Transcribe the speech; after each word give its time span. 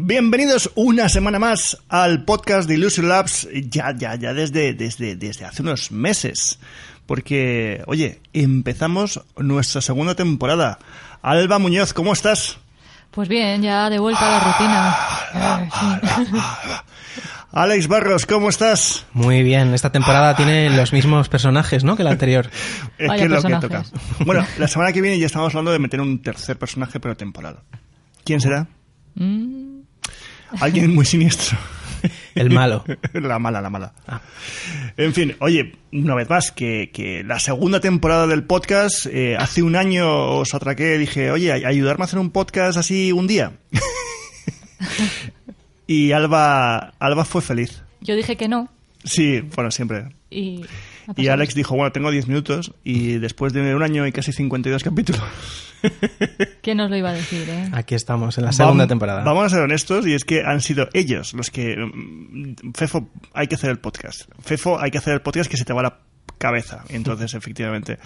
Bienvenidos 0.00 0.70
una 0.76 1.08
semana 1.08 1.40
más 1.40 1.76
al 1.88 2.24
podcast 2.24 2.68
de 2.68 2.74
Illusion 2.74 3.08
Labs, 3.08 3.48
ya, 3.68 3.92
ya, 3.96 4.14
ya 4.14 4.32
desde, 4.32 4.72
desde, 4.72 5.16
desde 5.16 5.44
hace 5.44 5.62
unos 5.62 5.90
meses. 5.90 6.60
Porque, 7.04 7.82
oye, 7.86 8.20
empezamos 8.32 9.20
nuestra 9.36 9.80
segunda 9.80 10.14
temporada. 10.14 10.78
Alba 11.20 11.58
Muñoz, 11.58 11.94
¿cómo 11.94 12.12
estás? 12.12 12.58
Pues 13.10 13.28
bien, 13.28 13.60
ya 13.60 13.90
de 13.90 13.98
vuelta 13.98 14.20
a 14.24 14.38
la 14.38 14.44
rutina. 14.52 14.96
Alex 17.50 17.88
Barros, 17.88 18.24
¿cómo 18.24 18.50
estás? 18.50 19.04
Muy 19.14 19.42
bien, 19.42 19.74
esta 19.74 19.90
temporada 19.90 20.36
tiene 20.36 20.70
los 20.70 20.92
mismos 20.92 21.28
personajes, 21.28 21.82
¿no? 21.82 21.96
Que 21.96 22.04
la 22.04 22.10
anterior. 22.10 22.48
Es 22.98 23.08
Vaya 23.08 23.26
que 23.26 23.34
es 23.34 23.42
lo 23.42 23.48
que 23.48 23.56
toca. 23.56 23.84
Bueno, 24.24 24.46
la 24.58 24.68
semana 24.68 24.92
que 24.92 25.00
viene 25.00 25.18
ya 25.18 25.26
estamos 25.26 25.48
hablando 25.48 25.72
de 25.72 25.80
meter 25.80 26.00
un 26.00 26.22
tercer 26.22 26.56
personaje, 26.56 27.00
pero 27.00 27.16
temporal. 27.16 27.58
¿Quién 28.24 28.40
será? 28.40 28.68
Mm, 29.16 29.67
Alguien 30.60 30.94
muy 30.94 31.04
siniestro. 31.04 31.58
El 32.34 32.50
malo. 32.50 32.84
La 33.12 33.38
mala, 33.40 33.60
la 33.60 33.70
mala. 33.70 33.92
Ah. 34.06 34.20
En 34.96 35.12
fin, 35.12 35.34
oye, 35.40 35.74
una 35.92 36.14
vez 36.14 36.30
más, 36.30 36.52
que, 36.52 36.90
que 36.92 37.24
la 37.24 37.40
segunda 37.40 37.80
temporada 37.80 38.28
del 38.28 38.44
podcast, 38.44 39.06
eh, 39.06 39.36
hace 39.36 39.62
un 39.62 39.74
año 39.74 40.36
os 40.38 40.54
atraqué, 40.54 40.96
dije, 40.98 41.32
oye, 41.32 41.52
ay- 41.52 41.64
ayudarme 41.64 42.04
a 42.04 42.06
hacer 42.06 42.20
un 42.20 42.30
podcast 42.30 42.78
así 42.78 43.10
un 43.10 43.26
día. 43.26 43.52
y 45.86 46.12
Alba, 46.12 46.92
Alba 46.98 47.24
fue 47.24 47.42
feliz. 47.42 47.82
yo 48.00 48.14
dije 48.14 48.36
que 48.36 48.48
no 48.48 48.68
Sí, 49.04 49.40
bueno, 49.54 49.70
siempre. 49.70 50.06
y... 50.30 50.64
Y. 51.16 51.28
Alex 51.28 51.54
dijo, 51.54 51.74
bueno, 51.74 51.92
tengo 51.92 52.10
10 52.10 52.28
minutos 52.28 52.72
y 52.84 53.18
después 53.18 53.52
de 53.52 53.74
un 53.74 53.82
año 53.82 54.06
y 54.06 54.12
casi 54.12 54.32
52 54.32 54.82
capítulos. 54.84 55.22
¿Quién 56.62 56.76
nos 56.78 56.90
lo 56.90 56.96
iba 56.96 57.10
a 57.10 57.12
decir, 57.12 57.48
eh? 57.48 57.68
Aquí 57.72 57.94
estamos, 57.94 58.36
en 58.38 58.44
la 58.44 58.52
segunda 58.52 58.84
Vam- 58.84 58.88
temporada. 58.88 59.22
Vamos 59.24 59.44
a 59.44 59.48
ser 59.48 59.60
honestos 59.60 60.06
y 60.06 60.14
es 60.14 60.24
que 60.24 60.42
han 60.44 60.60
sido 60.60 60.88
ellos 60.92 61.34
los 61.34 61.50
que... 61.50 61.76
mm, 61.76 62.72
Fefo, 62.74 63.08
hay 63.32 63.46
que 63.46 63.54
hacer 63.54 63.70
el 63.70 63.78
podcast. 63.78 64.22
Fefo, 64.40 64.80
hay 64.80 64.90
que 64.90 64.98
hacer 64.98 65.14
el 65.14 65.20
podcast 65.22 65.50
que 65.50 65.56
se 65.56 65.64
te 65.64 65.72
va 65.72 65.82
la 65.82 65.98
cabeza. 66.38 66.84
Entonces, 66.88 67.34
efectivamente, 67.34 67.98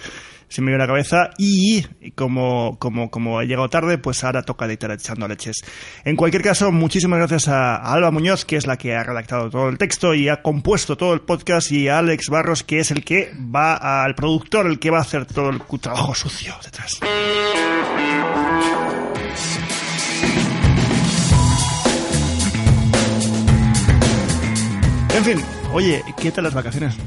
se 0.53 0.61
me 0.61 0.71
dio 0.71 0.77
la 0.77 0.85
cabeza 0.85 1.31
y 1.37 1.83
como, 2.15 2.77
como, 2.77 3.09
como 3.09 3.41
he 3.41 3.47
llegado 3.47 3.69
tarde, 3.69 3.97
pues 3.97 4.23
ahora 4.23 4.43
toca 4.43 4.65
editar 4.65 4.91
echando 4.91 5.27
leches. 5.27 5.63
En 6.05 6.15
cualquier 6.15 6.43
caso, 6.43 6.71
muchísimas 6.71 7.19
gracias 7.19 7.47
a 7.47 7.77
Alba 7.77 8.11
Muñoz, 8.11 8.45
que 8.45 8.57
es 8.57 8.67
la 8.67 8.77
que 8.77 8.95
ha 8.95 9.03
redactado 9.03 9.49
todo 9.49 9.69
el 9.69 9.77
texto 9.77 10.13
y 10.13 10.29
ha 10.29 10.41
compuesto 10.41 10.95
todo 10.95 11.13
el 11.13 11.21
podcast, 11.21 11.71
y 11.71 11.87
a 11.87 11.99
Alex 11.99 12.29
Barros, 12.29 12.63
que 12.63 12.79
es 12.79 12.91
el 12.91 13.03
que 13.03 13.31
va 13.33 14.03
al 14.03 14.15
productor, 14.15 14.67
el 14.67 14.79
que 14.79 14.91
va 14.91 14.99
a 14.99 15.01
hacer 15.01 15.25
todo 15.25 15.49
el 15.49 15.61
trabajo 15.79 16.13
sucio 16.13 16.53
detrás. 16.63 16.99
En 25.15 25.23
fin, 25.23 25.45
oye, 25.71 26.03
¿qué 26.19 26.31
tal 26.31 26.43
las 26.43 26.53
vacaciones? 26.53 26.97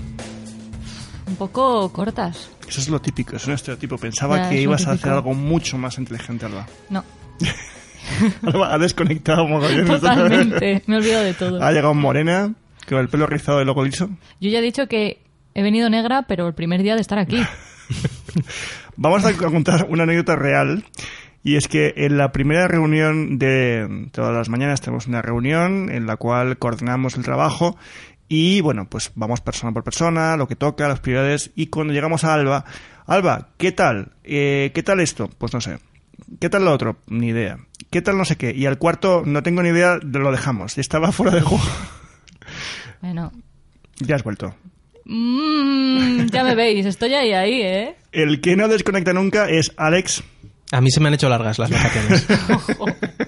Un 1.38 1.48
poco 1.48 1.92
cortas. 1.92 2.50
Eso 2.66 2.80
es 2.80 2.88
lo 2.88 2.98
típico, 3.00 3.36
es 3.36 3.46
un 3.46 3.52
estereotipo. 3.52 3.98
Pensaba 3.98 4.38
Ya, 4.38 4.48
que 4.48 4.60
ibas 4.62 4.86
a 4.86 4.92
hacer 4.92 5.12
algo 5.12 5.34
mucho 5.34 5.76
más 5.76 5.98
inteligente, 5.98 6.46
Alba. 6.46 6.66
No, 6.88 7.04
Alba 8.42 8.72
ha 8.74 8.78
desconectado 8.78 9.46
mogollón. 9.46 9.86
totalmente. 9.86 10.82
Me 10.86 10.94
he 10.94 10.98
olvidado 10.98 11.24
de 11.24 11.34
todo. 11.34 11.62
Ha 11.62 11.72
llegado 11.72 11.92
morena, 11.92 12.54
con 12.88 12.98
el 12.98 13.08
pelo 13.08 13.26
rizado 13.26 13.60
y 13.60 13.64
luego 13.66 13.84
liso. 13.84 14.08
Yo 14.40 14.48
ya 14.48 14.60
he 14.60 14.62
dicho 14.62 14.86
que 14.86 15.20
he 15.54 15.62
venido 15.62 15.90
negra, 15.90 16.22
pero 16.22 16.46
el 16.48 16.54
primer 16.54 16.82
día 16.82 16.94
de 16.94 17.02
estar 17.02 17.18
aquí. 17.18 17.42
Vamos 18.96 19.24
a 19.24 19.32
contar 19.36 19.86
una 19.90 20.04
anécdota 20.04 20.36
real. 20.36 20.84
Y 21.42 21.54
es 21.56 21.68
que 21.68 21.92
en 21.96 22.16
la 22.18 22.32
primera 22.32 22.66
reunión 22.66 23.38
de 23.38 24.08
todas 24.10 24.34
las 24.34 24.48
mañanas 24.48 24.80
tenemos 24.80 25.06
una 25.06 25.22
reunión 25.22 25.90
en 25.92 26.06
la 26.06 26.16
cual 26.16 26.58
coordinamos 26.58 27.16
el 27.16 27.22
trabajo 27.22 27.76
y 28.28 28.60
bueno, 28.60 28.88
pues 28.88 29.12
vamos 29.14 29.41
persona 29.41 29.72
por 29.72 29.84
persona, 29.84 30.36
lo 30.36 30.48
que 30.48 30.56
toca, 30.56 30.88
las 30.88 31.00
prioridades 31.00 31.50
y 31.55 31.69
cuando 31.69 31.92
llegamos 31.92 32.24
a 32.24 32.34
Alba, 32.34 32.64
Alba, 33.06 33.50
¿qué 33.56 33.72
tal? 33.72 34.12
Eh, 34.25 34.72
¿Qué 34.75 34.82
tal 34.82 35.00
esto? 35.00 35.31
Pues 35.38 35.54
no 35.54 35.60
sé. 35.60 35.78
¿Qué 36.41 36.48
tal 36.48 36.64
lo 36.64 36.72
otro? 36.72 36.97
Ni 37.06 37.28
idea. 37.28 37.59
¿Qué 37.91 38.03
tal 38.03 38.19
no 38.19 38.25
sé 38.25 38.37
qué? 38.37 38.53
Y 38.53 38.66
al 38.66 38.78
cuarto 38.78 39.22
no 39.25 39.42
tengo 39.42 39.62
ni 39.62 39.69
idea, 39.69 39.98
lo 40.03 40.32
dejamos. 40.32 40.76
Estaba 40.78 41.12
fuera 41.12 41.32
de 41.32 41.42
juego. 41.42 41.64
Bueno. 43.00 43.32
ya 44.00 44.16
has 44.16 44.25
vuelto. 44.25 44.54
Mm, 45.04 46.26
ya 46.26 46.43
me 46.43 46.56
veis, 46.56 46.84
estoy 46.84 47.14
ahí, 47.14 47.32
ahí, 47.32 47.62
¿eh? 47.62 47.97
El 48.10 48.41
que 48.41 48.56
no 48.56 48.66
desconecta 48.66 49.12
nunca 49.12 49.48
es 49.48 49.72
Alex. 49.76 50.25
A 50.72 50.81
mí 50.81 50.91
se 50.91 50.98
me 50.98 51.06
han 51.08 51.14
hecho 51.14 51.28
largas 51.28 51.60
las 51.60 51.70
vacaciones. 51.70 52.26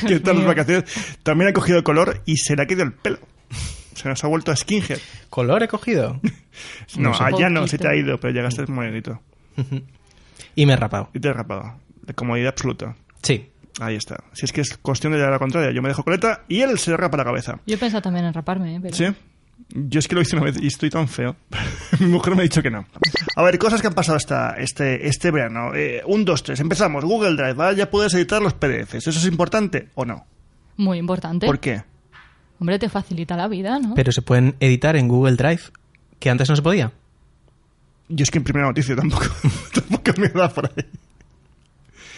que 0.06 0.14
están 0.14 0.38
las 0.38 0.46
vacaciones, 0.46 0.84
también 1.22 1.50
ha 1.50 1.52
cogido 1.52 1.84
color 1.84 2.22
y 2.24 2.38
se 2.38 2.56
le 2.56 2.62
ha 2.62 2.66
caído 2.66 2.84
el 2.84 2.94
pelo. 2.94 3.18
Se 4.00 4.08
nos 4.08 4.22
ha 4.24 4.28
vuelto 4.28 4.50
a 4.50 4.56
skinhead. 4.56 4.98
¿Color 5.28 5.62
he 5.64 5.68
cogido? 5.68 6.20
No, 6.96 7.10
No 7.10 7.14
sé. 7.14 7.24
allá 7.24 7.48
no, 7.48 7.60
Poquito. 7.60 7.66
se 7.68 7.78
te 7.78 7.88
ha 7.88 7.94
ido, 7.94 8.18
pero 8.18 8.32
llegaste 8.34 8.66
morenito. 8.66 9.20
Y 10.56 10.66
me 10.66 10.72
he 10.72 10.76
rapado. 10.76 11.08
Y 11.14 11.20
te 11.20 11.28
has 11.30 11.36
rapado. 11.36 11.74
De 12.02 12.14
comodidad 12.14 12.48
absoluta. 12.48 12.96
Sí. 13.22 13.48
Ahí 13.80 13.94
está. 13.96 14.24
Si 14.32 14.44
es 14.44 14.52
que 14.52 14.60
es 14.62 14.76
cuestión 14.78 15.12
de 15.12 15.18
llegar 15.18 15.30
a 15.30 15.36
la 15.36 15.38
contraria. 15.38 15.70
Yo 15.70 15.80
me 15.80 15.88
dejo 15.88 16.02
coleta 16.02 16.42
y 16.48 16.60
él 16.62 16.78
se 16.78 16.96
rapa 16.96 17.16
la 17.16 17.24
cabeza. 17.24 17.60
Yo 17.66 17.76
he 17.76 17.78
pensado 17.78 18.02
también 18.02 18.24
en 18.26 18.34
raparme, 18.34 18.76
¿eh? 18.76 18.78
Pero... 18.82 18.96
¿Sí? 18.96 19.04
Yo 19.68 20.00
es 20.00 20.08
que 20.08 20.14
lo 20.16 20.22
hice 20.22 20.34
una 20.36 20.46
vez 20.46 20.60
y 20.60 20.66
estoy 20.66 20.90
tan 20.90 21.06
feo. 21.06 21.36
Mi 22.00 22.06
mujer 22.06 22.34
me 22.34 22.40
ha 22.40 22.42
dicho 22.42 22.62
que 22.62 22.70
no. 22.70 22.86
A 23.36 23.42
ver, 23.42 23.58
cosas 23.58 23.80
que 23.80 23.86
han 23.86 23.94
pasado 23.94 24.18
esta, 24.18 24.56
este, 24.58 25.06
este 25.06 25.30
verano. 25.30 25.74
Eh, 25.74 26.02
un, 26.06 26.24
dos, 26.24 26.42
tres. 26.42 26.58
Empezamos. 26.60 27.04
Google 27.04 27.36
Drive. 27.36 27.54
¿vale? 27.54 27.76
Ya 27.76 27.88
puedes 27.90 28.12
editar 28.14 28.42
los 28.42 28.54
PDFs. 28.54 29.06
¿Eso 29.06 29.10
es 29.10 29.26
importante 29.26 29.88
o 29.94 30.04
no? 30.04 30.26
Muy 30.76 30.98
importante. 30.98 31.46
¿Por 31.46 31.60
qué? 31.60 31.82
Hombre, 32.60 32.78
te 32.78 32.88
facilita 32.88 33.36
la 33.36 33.48
vida, 33.48 33.78
¿no? 33.78 33.94
Pero 33.94 34.12
se 34.12 34.22
pueden 34.22 34.54
editar 34.60 34.94
en 34.96 35.08
Google 35.08 35.34
Drive, 35.36 35.62
que 36.18 36.30
antes 36.30 36.48
no 36.48 36.54
se 36.56 36.62
podía. 36.62 36.92
Yo 38.08 38.22
es 38.22 38.30
que 38.30 38.38
en 38.38 38.44
primera 38.44 38.66
noticia 38.66 38.94
tampoco, 38.94 39.24
tampoco 39.74 40.12
me 40.20 40.28
da 40.28 40.48
por 40.52 40.66
ahí. 40.66 40.84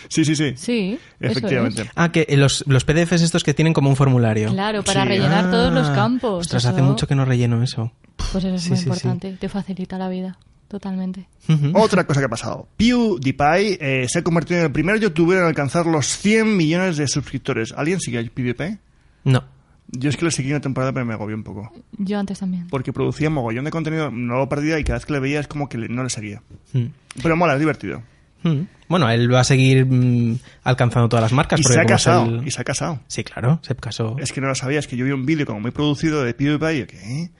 Sí, 0.08 0.24
sí, 0.24 0.34
sí. 0.36 0.52
Sí, 0.56 0.98
eso 1.20 1.32
Efectivamente. 1.32 1.82
es. 1.82 1.88
Ah, 1.94 2.10
que 2.12 2.26
los, 2.36 2.64
los 2.66 2.84
PDFs 2.84 3.22
estos 3.22 3.44
que 3.44 3.54
tienen 3.54 3.72
como 3.72 3.88
un 3.88 3.96
formulario. 3.96 4.50
Claro, 4.50 4.82
para 4.82 5.02
Sí. 5.04 5.08
rellenar 5.08 5.50
todos 5.50 5.72
los 5.72 5.88
Ah, 5.88 5.94
campos. 5.94 6.40
Ostras, 6.40 6.64
eso- 6.64 6.72
hace 6.72 6.82
mucho 6.82 7.06
que 7.06 7.14
no 7.14 7.24
relleno 7.24 7.62
eso. 7.62 7.92
Pues 8.16 8.44
eso 8.44 8.54
es 8.54 8.62
Sí, 8.62 8.68
muy 8.70 8.78
sí, 8.78 8.82
sí. 8.84 8.88
importante. 8.90 9.36
Te 9.40 9.48
facilita 9.48 9.96
la 9.98 10.08
vida, 10.08 10.36
totalmente. 10.68 11.28
Otra 11.72 12.04
cosa 12.06 12.20
que 12.20 12.26
ha 12.26 12.30
pasado. 12.30 12.68
PewDiePie 12.76 13.78
eh, 13.80 14.06
se 14.08 14.18
ha 14.18 14.22
convertido 14.22 14.60
en 14.60 14.66
el 14.66 14.72
primer 14.72 14.98
youtuber 15.00 15.38
en 15.38 15.44
alcanzar 15.44 15.86
los 15.86 16.06
100 16.06 16.56
millones 16.56 16.96
de 16.98 17.06
suscriptores. 17.08 17.72
¿Alguien 17.76 18.00
sigue 18.00 18.18
a 18.18 18.22
PewDiePie? 18.22 18.78
No. 19.24 19.44
Yo 19.88 20.08
es 20.08 20.16
que 20.16 20.24
le 20.24 20.30
seguí 20.30 20.50
una 20.50 20.60
temporada 20.60 20.92
pero 20.92 21.04
me 21.04 21.12
agobió 21.14 21.36
un 21.36 21.42
poco. 21.44 21.70
Yo 21.98 22.18
antes 22.18 22.38
también. 22.38 22.66
Porque 22.68 22.92
producía 22.92 23.28
mogollón 23.30 23.64
de 23.64 23.70
contenido, 23.70 24.10
no 24.10 24.36
lo 24.38 24.48
perdía 24.48 24.78
y 24.78 24.84
cada 24.84 24.98
vez 24.98 25.06
que 25.06 25.12
le 25.12 25.20
veía 25.20 25.40
es 25.40 25.48
como 25.48 25.68
que 25.68 25.76
le- 25.78 25.88
no 25.88 26.02
le 26.02 26.10
seguía. 26.10 26.42
Mm. 26.72 26.86
Pero 27.22 27.36
mola, 27.36 27.54
es 27.54 27.60
divertido. 27.60 28.02
Mm. 28.42 28.62
Bueno, 28.88 29.08
él 29.10 29.32
va 29.32 29.40
a 29.40 29.44
seguir 29.44 29.84
mm, 29.86 30.38
alcanzando 30.64 31.08
todas 31.08 31.22
las 31.24 31.32
marcas. 31.32 31.60
Y 31.60 31.62
se 31.62 31.78
ha 31.80 31.84
casado. 31.84 32.24
el- 32.24 32.46
Y 32.46 32.50
se 32.50 32.60
ha 32.60 32.64
casado. 32.64 33.00
Sí, 33.06 33.22
claro, 33.22 33.60
se 33.62 33.74
casó. 33.76 34.16
Es 34.18 34.32
que 34.32 34.40
no 34.40 34.48
lo 34.48 34.54
sabía, 34.54 34.78
es 34.78 34.86
que 34.88 34.96
yo 34.96 35.04
vi 35.04 35.12
un 35.12 35.26
vídeo 35.26 35.44
como 35.46 35.60
muy 35.60 35.70
producido 35.72 36.24
de 36.24 36.32
PewDiePie 36.34 36.74
y 36.76 36.80
yo, 36.80 36.86
¿qué? 36.86 37.30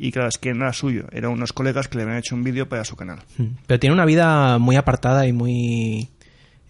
Y 0.00 0.12
claro, 0.12 0.28
es 0.28 0.38
que 0.38 0.54
no 0.54 0.62
era 0.64 0.72
suyo, 0.72 1.06
eran 1.12 1.32
unos 1.32 1.52
colegas 1.52 1.88
que 1.88 1.96
le 1.98 2.04
habían 2.04 2.18
hecho 2.18 2.34
un 2.36 2.44
vídeo 2.44 2.68
para 2.68 2.84
su 2.84 2.94
canal. 2.96 3.18
Mm. 3.36 3.44
Pero 3.66 3.80
tiene 3.80 3.94
una 3.94 4.04
vida 4.04 4.58
muy 4.58 4.76
apartada 4.76 5.26
y 5.26 5.32
muy... 5.32 6.08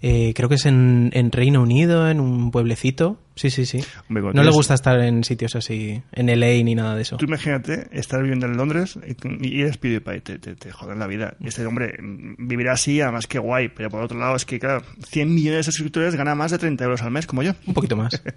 eh, 0.00 0.32
creo 0.34 0.48
que 0.48 0.54
es 0.54 0.66
en, 0.66 1.10
en 1.12 1.32
Reino 1.32 1.62
Unido, 1.62 2.08
en 2.08 2.20
un 2.20 2.50
pueblecito. 2.50 3.18
Sí, 3.34 3.50
sí, 3.50 3.66
sí. 3.66 3.84
Hombre, 4.08 4.32
No 4.34 4.42
le 4.42 4.50
gusta 4.50 4.74
estar 4.74 4.98
en 5.00 5.22
sitios 5.24 5.54
así, 5.56 6.02
en 6.12 6.26
LA 6.26 6.62
ni 6.64 6.74
nada 6.74 6.94
de 6.96 7.02
eso. 7.02 7.16
Tú 7.16 7.26
imagínate 7.26 7.88
estar 7.92 8.20
viviendo 8.20 8.46
en 8.46 8.56
Londres 8.56 8.98
y, 9.06 9.48
y 9.48 9.60
eres 9.60 9.78
PewDiePie, 9.78 10.20
te, 10.20 10.38
te, 10.38 10.54
te 10.56 10.72
joden 10.72 10.98
la 10.98 11.06
vida. 11.06 11.34
Este 11.40 11.64
hombre 11.66 11.94
mm, 12.00 12.48
vivirá 12.48 12.72
así, 12.72 13.00
además 13.00 13.26
que 13.26 13.38
guay, 13.38 13.68
pero 13.68 13.90
por 13.90 14.02
otro 14.02 14.18
lado 14.18 14.36
es 14.36 14.44
que, 14.44 14.58
claro, 14.58 14.82
100 15.08 15.34
millones 15.34 15.66
de 15.66 15.72
suscriptores 15.72 16.16
gana 16.16 16.34
más 16.34 16.50
de 16.50 16.58
30 16.58 16.84
euros 16.84 17.02
al 17.02 17.10
mes, 17.10 17.26
como 17.26 17.42
yo. 17.42 17.52
Un 17.66 17.74
poquito 17.74 17.96
más. 17.96 18.20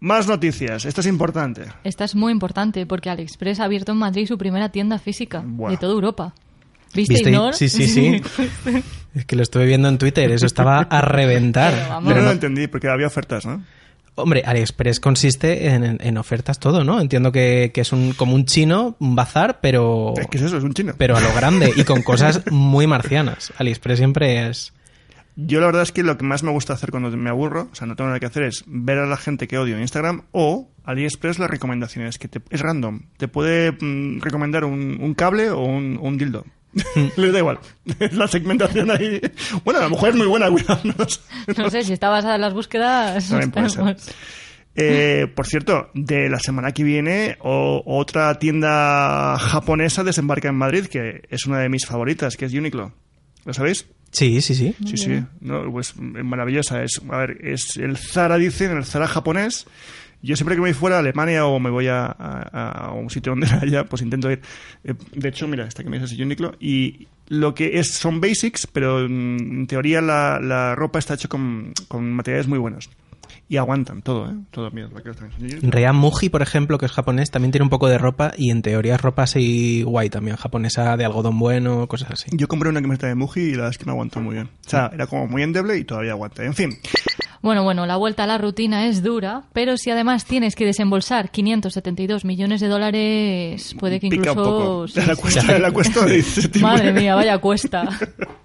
Más 0.00 0.28
noticias, 0.28 0.84
esto 0.84 1.00
es 1.00 1.06
importante. 1.06 1.62
Esta 1.82 2.04
es 2.04 2.14
muy 2.14 2.30
importante 2.30 2.84
porque 2.84 3.08
AliExpress 3.08 3.60
ha 3.60 3.64
abierto 3.64 3.92
en 3.92 3.98
Madrid 3.98 4.26
su 4.26 4.36
primera 4.36 4.68
tienda 4.68 4.98
física 4.98 5.42
Buah. 5.46 5.70
de 5.70 5.78
toda 5.78 5.94
Europa. 5.94 6.34
¿Viste, 6.94 7.14
¿Viste? 7.14 7.30
Ignor? 7.30 7.54
Sí, 7.54 7.68
sí, 7.68 7.86
sí. 7.88 8.20
es 9.14 9.24
que 9.24 9.36
lo 9.36 9.42
estuve 9.42 9.66
viendo 9.66 9.88
en 9.88 9.98
Twitter, 9.98 10.30
eso 10.30 10.46
estaba 10.46 10.78
a 10.80 11.00
reventar. 11.00 11.72
Pero 12.06 12.20
no 12.20 12.26
lo 12.26 12.30
entendí 12.32 12.66
porque 12.68 12.88
había 12.88 13.06
ofertas, 13.06 13.44
¿no? 13.46 13.62
Hombre, 14.16 14.44
AliExpress 14.46 15.00
consiste 15.00 15.70
en, 15.70 15.82
en- 15.82 15.98
en 16.00 16.18
ofertas 16.18 16.60
todo, 16.60 16.84
¿no? 16.84 17.00
Entiendo 17.00 17.32
que, 17.32 17.72
que 17.74 17.80
es 17.80 17.92
un, 17.92 18.12
como 18.12 18.36
un 18.36 18.44
chino, 18.44 18.94
un 19.00 19.16
bazar, 19.16 19.58
pero, 19.60 20.14
Es 20.16 20.28
que 20.28 20.36
es 20.38 20.44
eso, 20.44 20.56
es 20.56 20.62
un 20.62 20.72
chino. 20.72 20.92
pero 20.96 21.16
a 21.16 21.20
lo 21.20 21.34
grande 21.34 21.72
y 21.74 21.82
con 21.82 22.02
cosas 22.02 22.42
muy 22.52 22.86
marcianas. 22.86 23.52
AliExpress 23.58 23.98
siempre 23.98 24.46
es... 24.48 24.72
Yo 25.34 25.58
la 25.58 25.66
verdad 25.66 25.82
es 25.82 25.90
que 25.90 26.04
lo 26.04 26.16
que 26.16 26.24
más 26.24 26.44
me 26.44 26.52
gusta 26.52 26.74
hacer 26.74 26.92
cuando 26.92 27.10
me 27.16 27.28
aburro, 27.28 27.68
o 27.72 27.74
sea, 27.74 27.88
no 27.88 27.96
tengo 27.96 28.06
nada 28.06 28.20
que 28.20 28.26
hacer, 28.26 28.44
es 28.44 28.62
ver 28.68 28.98
a 28.98 29.06
la 29.06 29.16
gente 29.16 29.48
que 29.48 29.58
odio 29.58 29.74
en 29.74 29.82
Instagram 29.82 30.22
o 30.30 30.68
AliExpress 30.84 31.40
las 31.40 31.50
recomendaciones, 31.50 32.16
que 32.18 32.28
te- 32.28 32.40
es 32.50 32.60
random. 32.60 33.00
Te 33.16 33.26
puede 33.26 33.72
mm, 33.72 34.20
recomendar 34.20 34.64
un, 34.64 34.96
un 35.00 35.14
cable 35.14 35.50
o 35.50 35.58
un, 35.64 35.98
un 36.00 36.16
dildo. 36.18 36.44
Les 37.16 37.32
da 37.32 37.38
igual. 37.38 37.58
La 38.12 38.26
segmentación 38.28 38.90
ahí. 38.90 39.20
Bueno, 39.64 39.80
a 39.80 39.84
lo 39.84 39.90
mejor 39.90 40.08
es 40.10 40.14
muy 40.16 40.26
buena, 40.26 40.50
cuidadnos. 40.50 41.20
No 41.56 41.70
sé, 41.70 41.84
si 41.84 41.92
está 41.92 42.08
basada 42.08 42.34
en 42.36 42.40
las 42.40 42.54
búsquedas. 42.54 43.28
También 43.28 43.50
puede 43.50 43.68
ser. 43.70 43.96
Eh, 44.76 45.28
por 45.34 45.46
cierto, 45.46 45.90
de 45.94 46.28
la 46.28 46.40
semana 46.40 46.72
que 46.72 46.82
viene, 46.82 47.36
o- 47.40 47.82
otra 47.86 48.38
tienda 48.40 49.36
japonesa 49.38 50.02
desembarca 50.02 50.48
en 50.48 50.56
Madrid, 50.56 50.86
que 50.86 51.22
es 51.30 51.46
una 51.46 51.60
de 51.60 51.68
mis 51.68 51.86
favoritas, 51.86 52.36
que 52.36 52.46
es 52.46 52.52
Uniqlo. 52.54 52.92
¿Lo 53.44 53.52
sabéis? 53.52 53.86
Sí, 54.10 54.40
sí, 54.40 54.54
sí. 54.54 54.74
Sí, 54.86 54.96
sí. 54.96 55.22
No, 55.40 55.70
pues 55.70 55.90
es 55.90 56.24
maravillosa. 56.24 56.82
Es, 56.82 57.00
a 57.10 57.16
ver, 57.18 57.38
es 57.44 57.76
el 57.76 57.96
Zara, 57.96 58.36
dicen, 58.36 58.76
el 58.76 58.84
Zara 58.84 59.06
japonés. 59.06 59.66
Yo 60.24 60.36
siempre 60.36 60.54
que 60.56 60.60
me 60.62 60.68
voy 60.68 60.74
fuera 60.74 60.96
a 60.96 60.98
Alemania 61.00 61.46
o 61.46 61.58
me 61.60 61.70
voy 61.70 61.86
a, 61.88 62.06
a- 62.06 62.86
a 62.88 62.92
un 62.92 63.10
sitio 63.10 63.32
donde 63.32 63.46
haya, 63.62 63.84
pues 63.84 64.02
intento 64.02 64.30
ir. 64.30 64.40
Eh, 64.84 64.94
De 65.12 65.28
hecho, 65.28 65.46
mira, 65.46 65.66
esta 65.66 65.82
que 65.84 65.90
me 65.90 65.98
dice 65.98 66.22
Uniqlo. 66.22 66.54
Y 66.60 67.08
lo 67.28 67.54
que 67.54 67.78
es 67.78 67.92
son 67.94 68.20
basics, 68.20 68.66
pero 68.66 69.06
mm, 69.08 69.38
en 69.60 69.66
teoría 69.66 70.00
la, 70.00 70.40
la 70.40 70.74
ropa 70.74 70.98
está 70.98 71.14
hecha 71.14 71.28
con, 71.28 71.72
con 71.88 72.10
materiales 72.12 72.48
muy 72.48 72.58
buenos. 72.58 72.90
Y 73.46 73.58
aguantan 73.58 74.00
todo, 74.00 74.30
¿eh? 74.30 74.34
Todo, 74.50 74.70
mira. 74.70 74.88
Ryan 75.62 75.96
Muji, 75.96 76.30
por 76.30 76.40
ejemplo, 76.40 76.78
que 76.78 76.86
es 76.86 76.92
japonés, 76.92 77.30
también 77.30 77.52
tiene 77.52 77.64
un 77.64 77.68
poco 77.70 77.88
de 77.88 77.98
ropa 77.98 78.32
y 78.38 78.50
en 78.50 78.62
teoría 78.62 78.94
es 78.94 79.00
ropa 79.02 79.24
así 79.24 79.82
guay 79.82 80.08
también, 80.08 80.36
japonesa 80.38 80.96
de 80.96 81.04
algodón 81.04 81.38
bueno, 81.38 81.86
cosas 81.86 82.10
así. 82.10 82.30
Yo 82.32 82.48
compré 82.48 82.70
una 82.70 82.80
camiseta 82.80 83.06
de 83.06 83.14
Muji 83.14 83.40
y 83.40 83.50
la 83.50 83.56
verdad 83.58 83.70
es 83.72 83.78
que 83.78 83.84
me 83.84 83.92
aguantó 83.92 84.20
muy 84.20 84.34
bien. 84.34 84.46
O 84.66 84.68
sea, 84.70 84.90
era 84.94 85.06
como 85.06 85.26
muy 85.26 85.42
endeble 85.42 85.76
y 85.76 85.84
todavía 85.84 86.12
aguanta. 86.12 86.42
En 86.42 86.54
fin, 86.54 86.70
Bueno, 87.44 87.62
bueno, 87.62 87.84
la 87.84 87.96
vuelta 87.96 88.24
a 88.24 88.26
la 88.26 88.38
rutina 88.38 88.86
es 88.86 89.02
dura, 89.02 89.42
pero 89.52 89.76
si 89.76 89.90
además 89.90 90.24
tienes 90.24 90.56
que 90.56 90.64
desembolsar 90.64 91.30
572 91.30 92.24
millones 92.24 92.62
de 92.62 92.68
dólares, 92.68 93.76
puede 93.78 94.00
que 94.00 94.08
pica 94.08 94.32
un 94.32 94.38
incluso... 94.38 94.58
poco. 94.58 94.88
sí, 94.88 95.00
la 95.06 95.14
sí. 95.14 95.20
cuesta, 95.20 95.58
la 95.58 95.70
cuesta 95.70 96.06
de 96.06 96.22
septiembre. 96.22 96.72
Madre 96.72 96.92
mía, 96.94 97.14
vaya 97.14 97.36
cuesta. 97.36 97.86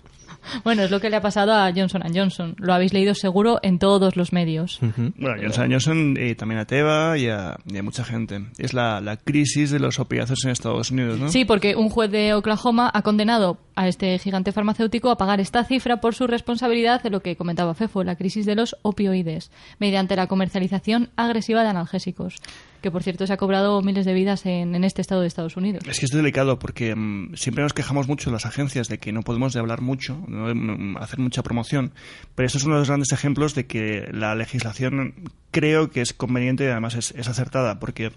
Bueno, 0.64 0.84
es 0.84 0.92
lo 0.92 1.00
que 1.00 1.10
le 1.10 1.16
ha 1.18 1.22
pasado 1.22 1.54
a 1.54 1.72
Johnson 1.74 2.02
Johnson. 2.14 2.56
Lo 2.58 2.74
habéis 2.74 2.94
leído 2.94 3.14
seguro 3.16 3.60
en 3.62 3.80
todos 3.80 4.16
los 4.16 4.34
medios. 4.34 4.82
Ujú. 4.82 5.14
Bueno, 5.18 5.42
Johnson 5.42 5.72
Johnson 5.72 6.16
eh, 6.18 6.36
también 6.36 6.60
a 6.60 6.66
Teva 6.66 7.18
y 7.18 7.28
a, 7.28 7.58
y 7.66 7.78
a 7.78 7.84
mucha 7.84 8.04
gente. 8.04 8.46
Es 8.58 8.74
la, 8.74 9.02
la 9.02 9.18
crisis 9.18 9.72
de 9.72 9.80
los 9.80 10.00
opiáceos 10.00 10.44
en 10.46 10.52
Estados 10.52 10.92
Unidos, 10.92 11.20
¿no? 11.20 11.30
Sí, 11.30 11.46
porque 11.46 11.76
un 11.76 11.90
juez 11.90 12.12
de 12.12 12.34
Oklahoma 12.34 12.90
ha 12.94 13.02
condenado 13.02 13.58
a 13.76 13.88
este 13.88 14.18
gigante 14.20 14.52
farmacéutico 14.52 15.10
a 15.10 15.18
pagar 15.18 15.40
esta 15.40 15.64
cifra 15.64 16.02
por 16.02 16.14
su 16.14 16.28
responsabilidad 16.28 17.02
de 17.02 17.10
lo 17.10 17.22
que 17.22 17.36
comentaba 17.36 17.74
Fefo, 17.74 18.04
la 18.04 18.16
crisis 18.16 18.46
de 18.46 18.56
los 18.56 18.76
opioides, 18.82 19.52
mediante 19.80 20.16
la 20.16 20.28
comercialización 20.28 21.10
agresiva 21.16 21.64
de 21.64 21.70
analgésicos, 21.70 22.36
que 22.82 22.92
por 22.92 23.04
cierto 23.04 23.26
se 23.28 23.34
ha 23.34 23.38
cobrado 23.38 23.82
miles 23.82 24.06
de 24.06 24.14
vidas 24.14 24.46
en, 24.46 24.76
en 24.76 24.84
este 24.84 25.02
estado 25.02 25.22
de 25.22 25.28
Estados 25.28 25.58
Unidos. 25.58 25.84
Es 25.88 26.00
que 26.00 26.06
es 26.06 26.12
delicado 26.12 26.60
porque 26.60 26.96
mm, 26.96 27.36
siempre 27.36 27.64
nos 27.64 27.74
quejamos 27.74 28.08
mucho 28.08 28.32
las 28.32 28.46
agencias 28.46 28.88
de 28.88 28.98
que 28.98 29.12
no 29.12 29.22
podemos 29.22 29.54
de 29.54 29.60
hablar 29.60 29.82
mucho, 29.82 30.24
no 30.28 30.54
mm, 30.54 30.98
hacer 30.98 31.20
mucha 31.20 31.44
promoción, 31.44 31.92
pero 32.36 32.46
esto 32.48 32.58
es 32.58 32.64
uno 32.64 32.76
de 32.76 32.80
los 32.82 32.88
grandes 32.90 33.12
ejemplos 33.12 33.56
de 33.56 33.66
que 33.66 34.08
la 34.12 34.36
legislación 34.36 35.14
creo 35.52 35.90
que 35.90 36.02
es 36.02 36.14
conveniente 36.14 36.64
y 36.64 36.68
además 36.68 36.94
es, 36.96 37.12
es 37.18 37.28
acertada, 37.28 37.80
porque 37.80 38.12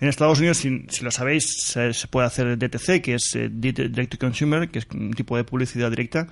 en 0.00 0.08
Estados 0.08 0.38
Unidos, 0.38 0.56
si, 0.56 0.86
si 0.88 1.04
lo 1.04 1.10
sabéis, 1.10 1.44
se, 1.66 1.92
puede 2.08 2.26
hacer 2.26 2.56
DTC, 2.58 3.02
que 3.02 3.14
es 3.14 3.34
eh, 3.34 3.50
Direct 3.52 4.12
to 4.12 4.18
Consumer, 4.18 4.70
que 4.70 4.78
es 4.78 4.86
un 4.94 5.12
tipo 5.12 5.36
de 5.36 5.44
publicidad 5.44 5.90
directa, 5.90 6.26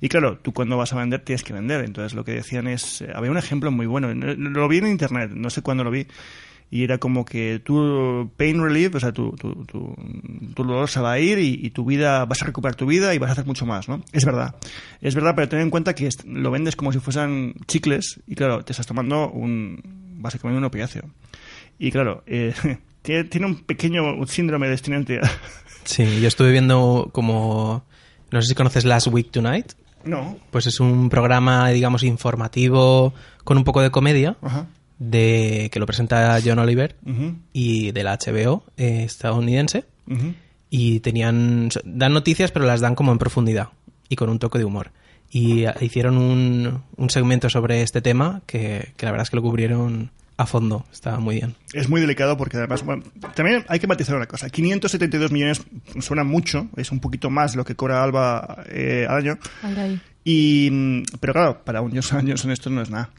y 0.00 0.08
claro, 0.08 0.38
tú 0.38 0.52
cuando 0.52 0.76
vas 0.76 0.92
a 0.92 0.96
vender 0.96 1.20
tienes 1.20 1.42
que 1.42 1.54
vender, 1.54 1.84
entonces 1.84 2.14
lo 2.14 2.22
que 2.24 2.32
decían 2.32 2.66
es, 2.68 3.00
eh, 3.00 3.08
había 3.14 3.30
un 3.30 3.38
ejemplo 3.38 3.70
muy 3.70 3.86
bueno, 3.86 4.14
no- 4.14 4.34
lo 4.34 4.68
vi 4.68 4.78
en 4.78 4.88
internet, 4.88 5.30
no 5.34 5.48
sé 5.48 5.62
cuándo 5.62 5.84
lo 5.84 5.90
vi, 5.90 6.06
y 6.70 6.82
era 6.82 6.98
como 6.98 7.24
que 7.24 7.60
tu 7.64 8.30
pain 8.36 8.60
relief, 8.62 8.94
o 8.94 9.00
sea, 9.00 9.12
tu, 9.12 9.32
tu, 9.32 9.64
tu, 9.64 9.94
tu 10.54 10.64
dolor 10.64 10.88
se 10.88 11.00
va 11.00 11.12
a 11.12 11.18
ir 11.20 11.38
y, 11.38 11.60
y 11.62 11.70
tu 11.70 11.84
vida, 11.84 12.24
vas 12.24 12.42
a 12.42 12.46
recuperar 12.46 12.74
tu 12.74 12.86
vida 12.86 13.14
y 13.14 13.18
vas 13.18 13.28
a 13.30 13.32
hacer 13.32 13.46
mucho 13.46 13.64
más, 13.66 13.88
¿no? 13.88 14.02
Es 14.12 14.24
verdad. 14.24 14.56
Es 15.00 15.14
verdad, 15.14 15.34
pero 15.36 15.48
ten 15.48 15.60
en 15.60 15.70
cuenta 15.70 15.94
que 15.94 16.08
lo 16.26 16.50
vendes 16.50 16.74
como 16.74 16.92
si 16.92 16.98
fuesen 16.98 17.54
chicles 17.66 18.20
y 18.26 18.34
claro, 18.34 18.64
te 18.64 18.72
estás 18.72 18.86
tomando 18.86 19.30
un, 19.30 19.80
básicamente 20.18 20.58
un 20.58 20.64
opiáceo. 20.64 21.04
Y 21.78 21.90
claro, 21.92 22.22
eh, 22.26 22.54
tiene, 23.02 23.24
tiene 23.24 23.46
un 23.46 23.56
pequeño 23.64 24.26
síndrome 24.26 24.66
de 24.66 24.72
abstinencia. 24.72 25.20
Sí, 25.84 26.18
yo 26.22 26.28
estuve 26.28 26.50
viendo 26.50 27.10
como... 27.12 27.84
No 28.30 28.40
sé 28.40 28.48
si 28.48 28.54
conoces 28.54 28.86
Last 28.86 29.08
Week 29.08 29.30
Tonight. 29.30 29.72
no. 30.06 30.38
Pues 30.50 30.66
es 30.66 30.80
un 30.80 31.10
programa, 31.10 31.68
digamos, 31.68 32.02
informativo 32.04 33.12
con 33.44 33.58
un 33.58 33.64
poco 33.64 33.82
de 33.82 33.90
comedia 33.90 34.38
Ajá. 34.40 34.66
De 34.98 35.68
que 35.72 35.80
lo 35.80 35.86
presenta 35.86 36.38
John 36.44 36.58
Oliver 36.58 36.96
y 37.52 37.92
de 37.92 38.04
la 38.04 38.16
HBO 38.18 38.64
eh, 38.76 39.02
estadounidense. 39.04 39.84
y 40.70 41.00
tenían 41.00 41.68
dan 41.84 42.12
noticias 42.12 42.50
pero 42.50 42.64
las 42.64 42.80
dan 42.80 42.94
como 42.94 43.12
en 43.12 43.18
profundidad 43.18 43.68
y 44.08 44.16
con 44.16 44.28
un 44.28 44.38
toque 44.38 44.58
de 44.58 44.64
humor 44.64 44.90
y 45.30 45.64
ah, 45.64 45.74
hicieron 45.80 46.16
un, 46.18 46.82
un 46.96 47.10
segmento 47.10 47.48
sobre 47.48 47.82
este 47.82 48.00
tema 48.00 48.42
que, 48.46 48.92
que 48.96 49.06
la 49.06 49.12
verdad 49.12 49.24
es 49.24 49.30
que 49.30 49.36
lo 49.36 49.42
cubrieron 49.42 50.10
a 50.36 50.46
fondo 50.46 50.84
estaba 50.92 51.20
muy 51.20 51.36
bien 51.36 51.54
Es 51.72 51.88
muy 51.88 52.00
delicado 52.00 52.36
porque 52.36 52.56
además, 52.56 52.84
bueno, 52.84 53.04
también 53.34 53.64
hay 53.68 53.78
que 53.78 53.86
matizar 53.86 54.16
una 54.16 54.26
cosa. 54.26 54.50
572 54.50 55.30
millones 55.30 55.62
suena 56.00 56.24
mucho, 56.24 56.68
es 56.76 56.90
un 56.90 57.00
poquito 57.00 57.30
más 57.30 57.54
lo 57.56 57.64
que 57.64 57.76
cobra 57.76 58.02
Alba 58.02 58.64
eh, 58.68 59.06
al 59.08 59.18
año. 59.18 59.38
Y, 60.24 60.68
mm, 60.70 61.02
pero 61.20 61.32
claro, 61.32 61.64
para 61.64 61.82
un 61.82 61.92
Johnson 61.92 62.26
Johnson 62.26 62.50
esto 62.50 62.70
no 62.70 62.82
es 62.82 62.90
nada. 62.90 63.10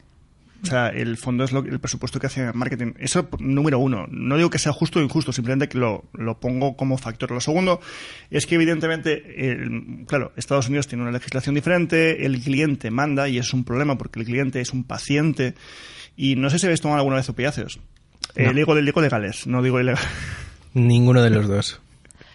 O 0.62 0.66
sea, 0.66 0.88
el 0.88 1.16
fondo 1.16 1.44
es 1.44 1.52
lo, 1.52 1.60
el 1.60 1.78
presupuesto 1.78 2.18
que 2.18 2.26
hace 2.26 2.52
marketing. 2.52 2.94
Eso, 2.98 3.28
número 3.38 3.78
uno. 3.78 4.06
No 4.10 4.36
digo 4.36 4.50
que 4.50 4.58
sea 4.58 4.72
justo 4.72 4.98
o 4.98 5.02
injusto, 5.02 5.32
simplemente 5.32 5.68
que 5.68 5.78
lo, 5.78 6.04
lo 6.14 6.40
pongo 6.40 6.76
como 6.76 6.98
factor. 6.98 7.30
Lo 7.30 7.40
segundo 7.40 7.80
es 8.30 8.46
que, 8.46 8.56
evidentemente, 8.56 9.50
el- 9.52 10.04
claro, 10.08 10.32
Estados 10.36 10.68
Unidos 10.68 10.88
tiene 10.88 11.02
una 11.02 11.12
legislación 11.12 11.54
diferente, 11.54 12.26
el 12.26 12.40
cliente 12.40 12.90
manda 12.90 13.28
y 13.28 13.38
es 13.38 13.52
un 13.52 13.64
problema 13.64 13.96
porque 13.98 14.18
el 14.20 14.26
cliente 14.26 14.60
es 14.60 14.72
un 14.72 14.82
paciente. 14.84 15.54
Y 16.16 16.34
no 16.36 16.50
sé 16.50 16.58
si 16.58 16.66
habéis 16.66 16.80
tomado 16.80 16.98
alguna 16.98 17.16
vez 17.16 17.28
opiáceos. 17.28 17.78
Eh, 18.34 18.46
No. 18.46 18.52
digo, 18.54 18.74
digo 18.74 19.00
legales, 19.00 19.46
no 19.46 19.62
digo 19.62 19.78
ilegales. 19.80 20.08
ninguno 20.74 21.22
de 21.22 21.30
los 21.30 21.46
dos 21.48 21.80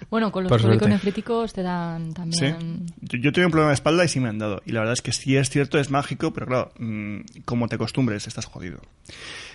Bueno, 0.09 0.31
con 0.31 0.43
los 0.43 0.49
Por 0.49 0.59
suerte. 0.61 0.77
policonefríticos 0.79 1.53
te 1.53 1.61
dan 1.61 2.07
Sí. 2.07 2.13
también... 2.13 2.85
Yo, 3.01 3.17
yo 3.19 3.31
tengo 3.31 3.47
un 3.47 3.51
problema 3.51 3.69
de 3.69 3.75
espalda 3.75 4.03
y 4.03 4.07
sí 4.07 4.19
me 4.19 4.29
han 4.29 4.39
dado. 4.39 4.61
Y 4.65 4.71
la 4.71 4.79
verdad 4.81 4.93
es 4.93 5.01
que 5.01 5.11
sí 5.11 5.37
es 5.37 5.49
cierto, 5.49 5.79
es 5.79 5.89
mágico, 5.91 6.33
pero 6.33 6.47
claro, 6.47 6.71
mm, 6.79 7.19
como 7.45 7.67
te 7.67 7.75
acostumbres, 7.75 8.27
estás 8.27 8.45
jodido. 8.45 8.79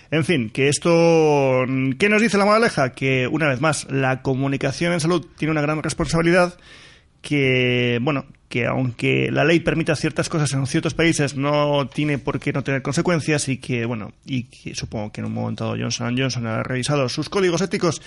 En 0.09 0.23
fin, 0.23 0.49
que 0.49 0.69
esto... 0.69 1.63
mm, 1.67 1.93
¿Qué 1.93 2.09
nos 2.09 2.21
dice 2.21 2.37
la 2.37 2.45
moraleja? 2.45 2.93
Que, 2.93 3.27
una 3.27 3.47
vez 3.49 3.61
más, 3.61 3.85
la 3.91 4.21
comunicación 4.21 4.93
en 4.93 4.99
salud 4.99 5.25
tiene 5.37 5.51
una 5.51 5.61
gran 5.61 5.83
responsabilidad 5.83 6.57
que, 7.21 7.99
bueno, 8.01 8.25
que 8.47 8.65
aunque 8.67 9.29
la 9.31 9.43
ley 9.43 9.59
permita 9.59 9.95
ciertas 9.95 10.29
cosas 10.29 10.53
en 10.53 10.65
ciertos 10.67 10.93
países, 10.93 11.35
no 11.35 11.87
tiene 11.93 12.17
por 12.19 12.39
qué 12.39 12.53
no 12.53 12.63
tener 12.63 12.81
consecuencias 12.81 13.49
y 13.49 13.57
que, 13.57 13.85
bueno, 13.85 14.13
y 14.25 14.43
que 14.43 14.73
supongo 14.75 15.11
que 15.11 15.19
en 15.21 15.25
un 15.27 15.33
momento 15.33 15.65
dado 15.65 15.75
Johnson 15.77 16.15
Johnson 16.17 16.47
ha 16.47 16.63
revisado 16.63 17.09
sus 17.09 17.27
códigos 17.27 17.61
éticos 17.61 18.01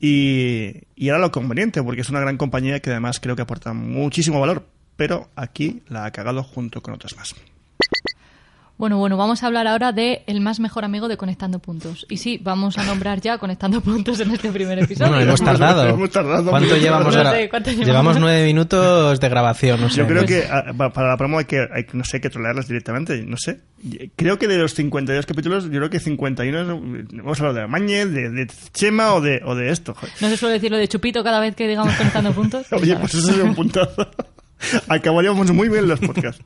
y, 0.00 0.82
y 0.94 1.08
era 1.08 1.18
lo 1.18 1.30
conveniente, 1.32 1.82
porque 1.82 2.02
es 2.02 2.10
una 2.10 2.20
gran 2.20 2.36
compañía 2.36 2.80
que 2.80 2.90
además 2.90 3.20
creo 3.20 3.36
que 3.36 3.42
aporta 3.42 3.72
muchísimo 3.72 4.40
valor, 4.40 4.66
pero 4.96 5.30
aquí 5.36 5.82
la 5.88 6.04
ha 6.04 6.10
cagado 6.10 6.42
junto 6.42 6.82
con 6.82 6.94
otras 6.94 7.16
más. 7.16 7.34
Bueno, 8.78 8.98
bueno, 8.98 9.16
vamos 9.16 9.42
a 9.42 9.46
hablar 9.46 9.66
ahora 9.66 9.92
de 9.92 10.22
el 10.26 10.42
más 10.42 10.60
mejor 10.60 10.84
amigo 10.84 11.08
de 11.08 11.16
Conectando 11.16 11.60
Puntos. 11.60 12.04
Y 12.10 12.18
sí, 12.18 12.38
vamos 12.42 12.76
a 12.76 12.84
nombrar 12.84 13.22
ya 13.22 13.38
Conectando 13.38 13.80
Puntos 13.80 14.20
en 14.20 14.30
este 14.32 14.52
primer 14.52 14.78
episodio. 14.78 15.08
bueno 15.12 15.22
hemos 15.24 15.40
tardado 15.42 15.88
Hemos 15.88 16.10
tardado 16.10 16.50
¿cuánto 16.50 16.76
llevamos 16.76 17.14
No 17.14 17.18
ahora? 17.20 17.32
sé, 17.32 17.48
¿cuánto 17.48 17.70
llevamos? 17.70 17.86
llevamos 17.86 18.20
nueve 18.20 18.44
minutos 18.44 19.18
de 19.18 19.28
grabación 19.30 19.80
no 19.80 19.88
sé. 19.88 19.96
Yo 19.96 20.06
creo 20.06 20.24
Pues- 20.26 20.42
que 20.42 20.48
ah, 20.52 20.64
pa- 20.76 20.92
para 20.92 21.08
la 21.08 21.16
promo 21.16 21.38
hay 21.38 21.46
que, 21.46 21.60
hay, 21.72 21.86
no 21.94 22.04
sé, 22.04 22.20
que 22.20 22.28
trolearlas 22.28 22.68
directamente, 22.68 23.22
no 23.22 23.38
sé. 23.38 23.60
Creo 24.14 24.38
que 24.38 24.46
de 24.46 24.58
los 24.58 24.74
52 24.74 25.24
capítulos, 25.24 25.64
yo 25.64 25.70
creo 25.70 25.88
que 25.88 25.98
51 25.98 26.60
es- 26.60 27.12
hemos 27.18 27.40
hablado 27.40 27.58
de 27.60 27.66
Mañez, 27.68 28.10
de, 28.12 28.28
de 28.28 28.46
Chema 28.74 29.14
o 29.14 29.22
de, 29.22 29.40
o 29.42 29.54
de 29.54 29.70
esto. 29.70 29.94
joder. 29.94 30.12
No 30.20 30.28
se 30.28 30.36
suele 30.36 30.54
decir 30.54 30.70
lo 30.70 30.76
de 30.76 30.86
chupito 30.86 31.24
cada 31.24 31.40
vez 31.40 31.56
que 31.56 31.66
digamos 31.66 31.94
Conectando 31.94 32.32
Puntos. 32.32 32.66
Oye, 32.72 32.88
nada. 32.88 33.00
pues 33.00 33.14
eso 33.14 33.30
es 33.30 33.38
un 33.38 33.54
puntazo. 33.54 34.06
Acabaríamos 34.88 35.50
muy 35.52 35.70
bien 35.70 35.88
los 35.88 35.98
podcasts. 36.00 36.44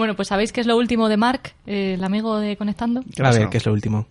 Bueno, 0.00 0.16
pues 0.16 0.28
¿sabéis 0.28 0.50
qué 0.50 0.62
es 0.62 0.66
lo 0.66 0.78
último 0.78 1.10
de 1.10 1.18
Mark, 1.18 1.52
eh, 1.66 1.92
el 1.92 2.02
amigo 2.02 2.40
de 2.40 2.56
Conectando? 2.56 3.02
¿Qué 3.14 3.22
a 3.22 3.32
ver 3.32 3.50
qué 3.50 3.58
es 3.58 3.66
lo 3.66 3.74
último 3.74 4.06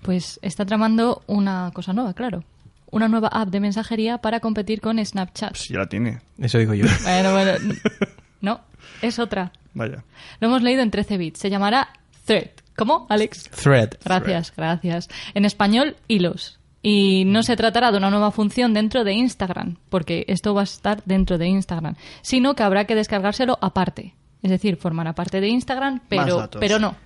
Pues 0.00 0.40
está 0.40 0.64
tramando 0.64 1.22
una 1.26 1.72
cosa 1.74 1.92
nueva, 1.92 2.14
claro. 2.14 2.42
Una 2.90 3.06
nueva 3.06 3.28
app 3.28 3.50
de 3.50 3.60
mensajería 3.60 4.16
para 4.16 4.40
competir 4.40 4.80
con 4.80 4.96
Snapchat. 5.04 5.50
Pues 5.50 5.68
ya 5.68 5.80
la 5.80 5.88
tiene. 5.88 6.20
eso 6.38 6.56
digo 6.56 6.72
yo 6.72 6.86
Bueno, 7.02 7.32
bueno. 7.32 7.52
No, 8.40 8.62
es 9.02 9.18
otra. 9.18 9.52
Vaya. 9.74 10.04
Lo 10.40 10.48
hemos 10.48 10.62
leído 10.62 10.80
en 10.80 10.90
13 10.90 11.18
bits. 11.18 11.38
Se 11.38 11.50
llamará 11.50 11.90
Thread. 12.24 12.52
¿Cómo, 12.74 13.06
Alex? 13.10 13.50
Thread 13.50 13.90
Gracias, 14.02 14.54
gracias. 14.56 15.10
En 15.34 15.44
español, 15.44 15.96
hilos. 16.08 16.58
Y 16.80 17.26
no 17.26 17.42
se 17.42 17.56
tratará 17.56 17.92
de 17.92 17.98
una 17.98 18.08
nueva 18.08 18.30
función 18.30 18.72
dentro 18.72 19.04
de 19.04 19.12
Instagram, 19.12 19.76
porque 19.90 20.24
esto 20.28 20.54
va 20.54 20.62
a 20.62 20.64
estar 20.64 21.02
dentro 21.04 21.36
de 21.36 21.46
Instagram, 21.46 21.94
sino 22.22 22.54
que 22.54 22.62
habrá 22.62 22.86
que 22.86 22.94
descargárselo 22.94 23.58
aparte. 23.60 24.14
Es 24.42 24.50
decir, 24.50 24.76
formará 24.76 25.14
parte 25.14 25.40
de 25.40 25.48
Instagram, 25.48 25.94
Más 25.94 26.02
pero, 26.08 26.36
datos. 26.38 26.60
pero 26.60 26.78
no. 26.78 26.96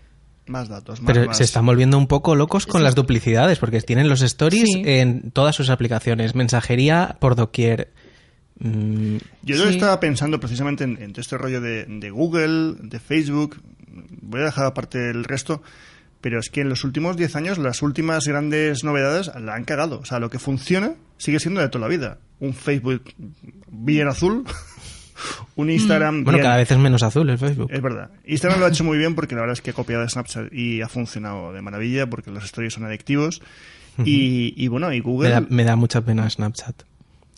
Más 0.46 0.68
datos, 0.68 1.00
más, 1.00 1.12
Pero 1.14 1.26
más. 1.28 1.36
se 1.36 1.44
están 1.44 1.64
volviendo 1.64 1.96
un 1.96 2.06
poco 2.08 2.34
locos 2.34 2.66
con 2.66 2.82
las 2.82 2.94
duplicidades, 2.96 3.58
porque 3.58 3.80
tienen 3.82 4.08
los 4.08 4.20
stories 4.22 4.64
Sí. 4.72 4.82
en 4.84 5.30
todas 5.30 5.54
sus 5.54 5.70
aplicaciones, 5.70 6.34
mensajería 6.34 7.16
por 7.20 7.36
doquier. 7.36 7.92
Mm, 8.58 9.16
Yo 9.42 9.56
Sí. 9.56 9.68
estaba 9.68 10.00
pensando 10.00 10.40
precisamente 10.40 10.84
en, 10.84 11.00
en 11.00 11.12
todo 11.12 11.20
este 11.20 11.38
rollo 11.38 11.60
de, 11.60 11.84
de 11.86 12.10
Google, 12.10 12.74
de 12.80 12.98
Facebook. 12.98 13.60
Voy 14.22 14.40
a 14.40 14.44
dejar 14.46 14.66
aparte 14.66 15.10
el 15.10 15.24
resto. 15.24 15.62
Pero 16.20 16.38
es 16.38 16.50
que 16.50 16.60
en 16.60 16.68
los 16.68 16.84
últimos 16.84 17.16
10 17.16 17.34
años 17.36 17.56
las 17.56 17.80
últimas 17.80 18.26
grandes 18.26 18.84
novedades 18.84 19.30
la 19.40 19.54
han 19.54 19.64
cagado. 19.64 20.00
O 20.00 20.04
sea, 20.04 20.18
lo 20.18 20.28
que 20.28 20.38
funciona 20.38 20.92
sigue 21.16 21.40
siendo 21.40 21.62
de 21.62 21.68
toda 21.70 21.80
la 21.86 21.88
vida. 21.88 22.18
Un 22.40 22.52
Facebook 22.52 23.04
bien 23.70 24.06
azul, 24.08 24.44
un 25.56 25.70
Instagram 25.70 26.24
bueno, 26.24 26.38
bien- 26.38 26.44
cada 26.44 26.56
vez 26.56 26.70
es 26.70 26.78
menos 26.78 27.02
azul 27.02 27.28
el 27.30 27.38
Facebook. 27.38 27.70
Es 27.72 27.80
verdad. 27.82 28.10
Instagram 28.26 28.60
lo 28.60 28.66
ha 28.66 28.68
hecho 28.70 28.84
muy 28.84 28.98
bien 28.98 29.14
porque 29.14 29.34
la 29.34 29.42
verdad 29.42 29.54
es 29.54 29.62
que 29.62 29.70
ha 29.70 29.74
copiado 29.74 30.02
de 30.02 30.08
Snapchat 30.08 30.52
y 30.52 30.82
ha 30.82 30.88
funcionado 30.88 31.52
de 31.52 31.62
maravilla 31.62 32.08
porque 32.08 32.30
los 32.30 32.44
stories 32.44 32.72
son 32.74 32.84
adictivos. 32.84 33.42
y, 34.04 34.54
y 34.56 34.68
bueno, 34.68 34.92
y 34.92 34.96
Me 34.96 35.02
Google... 35.02 35.30
da, 35.30 35.40
me 35.48 35.64
da 35.64 35.76
mucha 35.76 36.00
pena 36.02 36.28
Snapchat. 36.30 36.82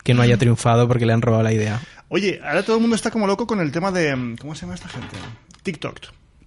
Que 0.04 0.14
no 0.14 0.22
haya 0.22 0.36
triunfado 0.36 0.88
porque 0.88 1.06
le 1.06 1.12
han 1.12 1.22
robado 1.22 1.42
la 1.44 1.52
idea. 1.52 1.80
Oye, 2.08 2.40
ahora 2.44 2.62
todo 2.64 2.76
el 2.76 2.80
mundo 2.82 2.96
está 2.96 3.10
como 3.10 3.26
loco 3.26 3.46
con 3.46 3.60
el 3.60 3.70
tema 3.72 3.90
de... 3.92 4.36
¿Cómo 4.40 4.54
se 4.54 4.62
llama 4.62 4.74
esta 4.74 4.88
gente? 4.88 5.16
TikTok. 5.62 5.98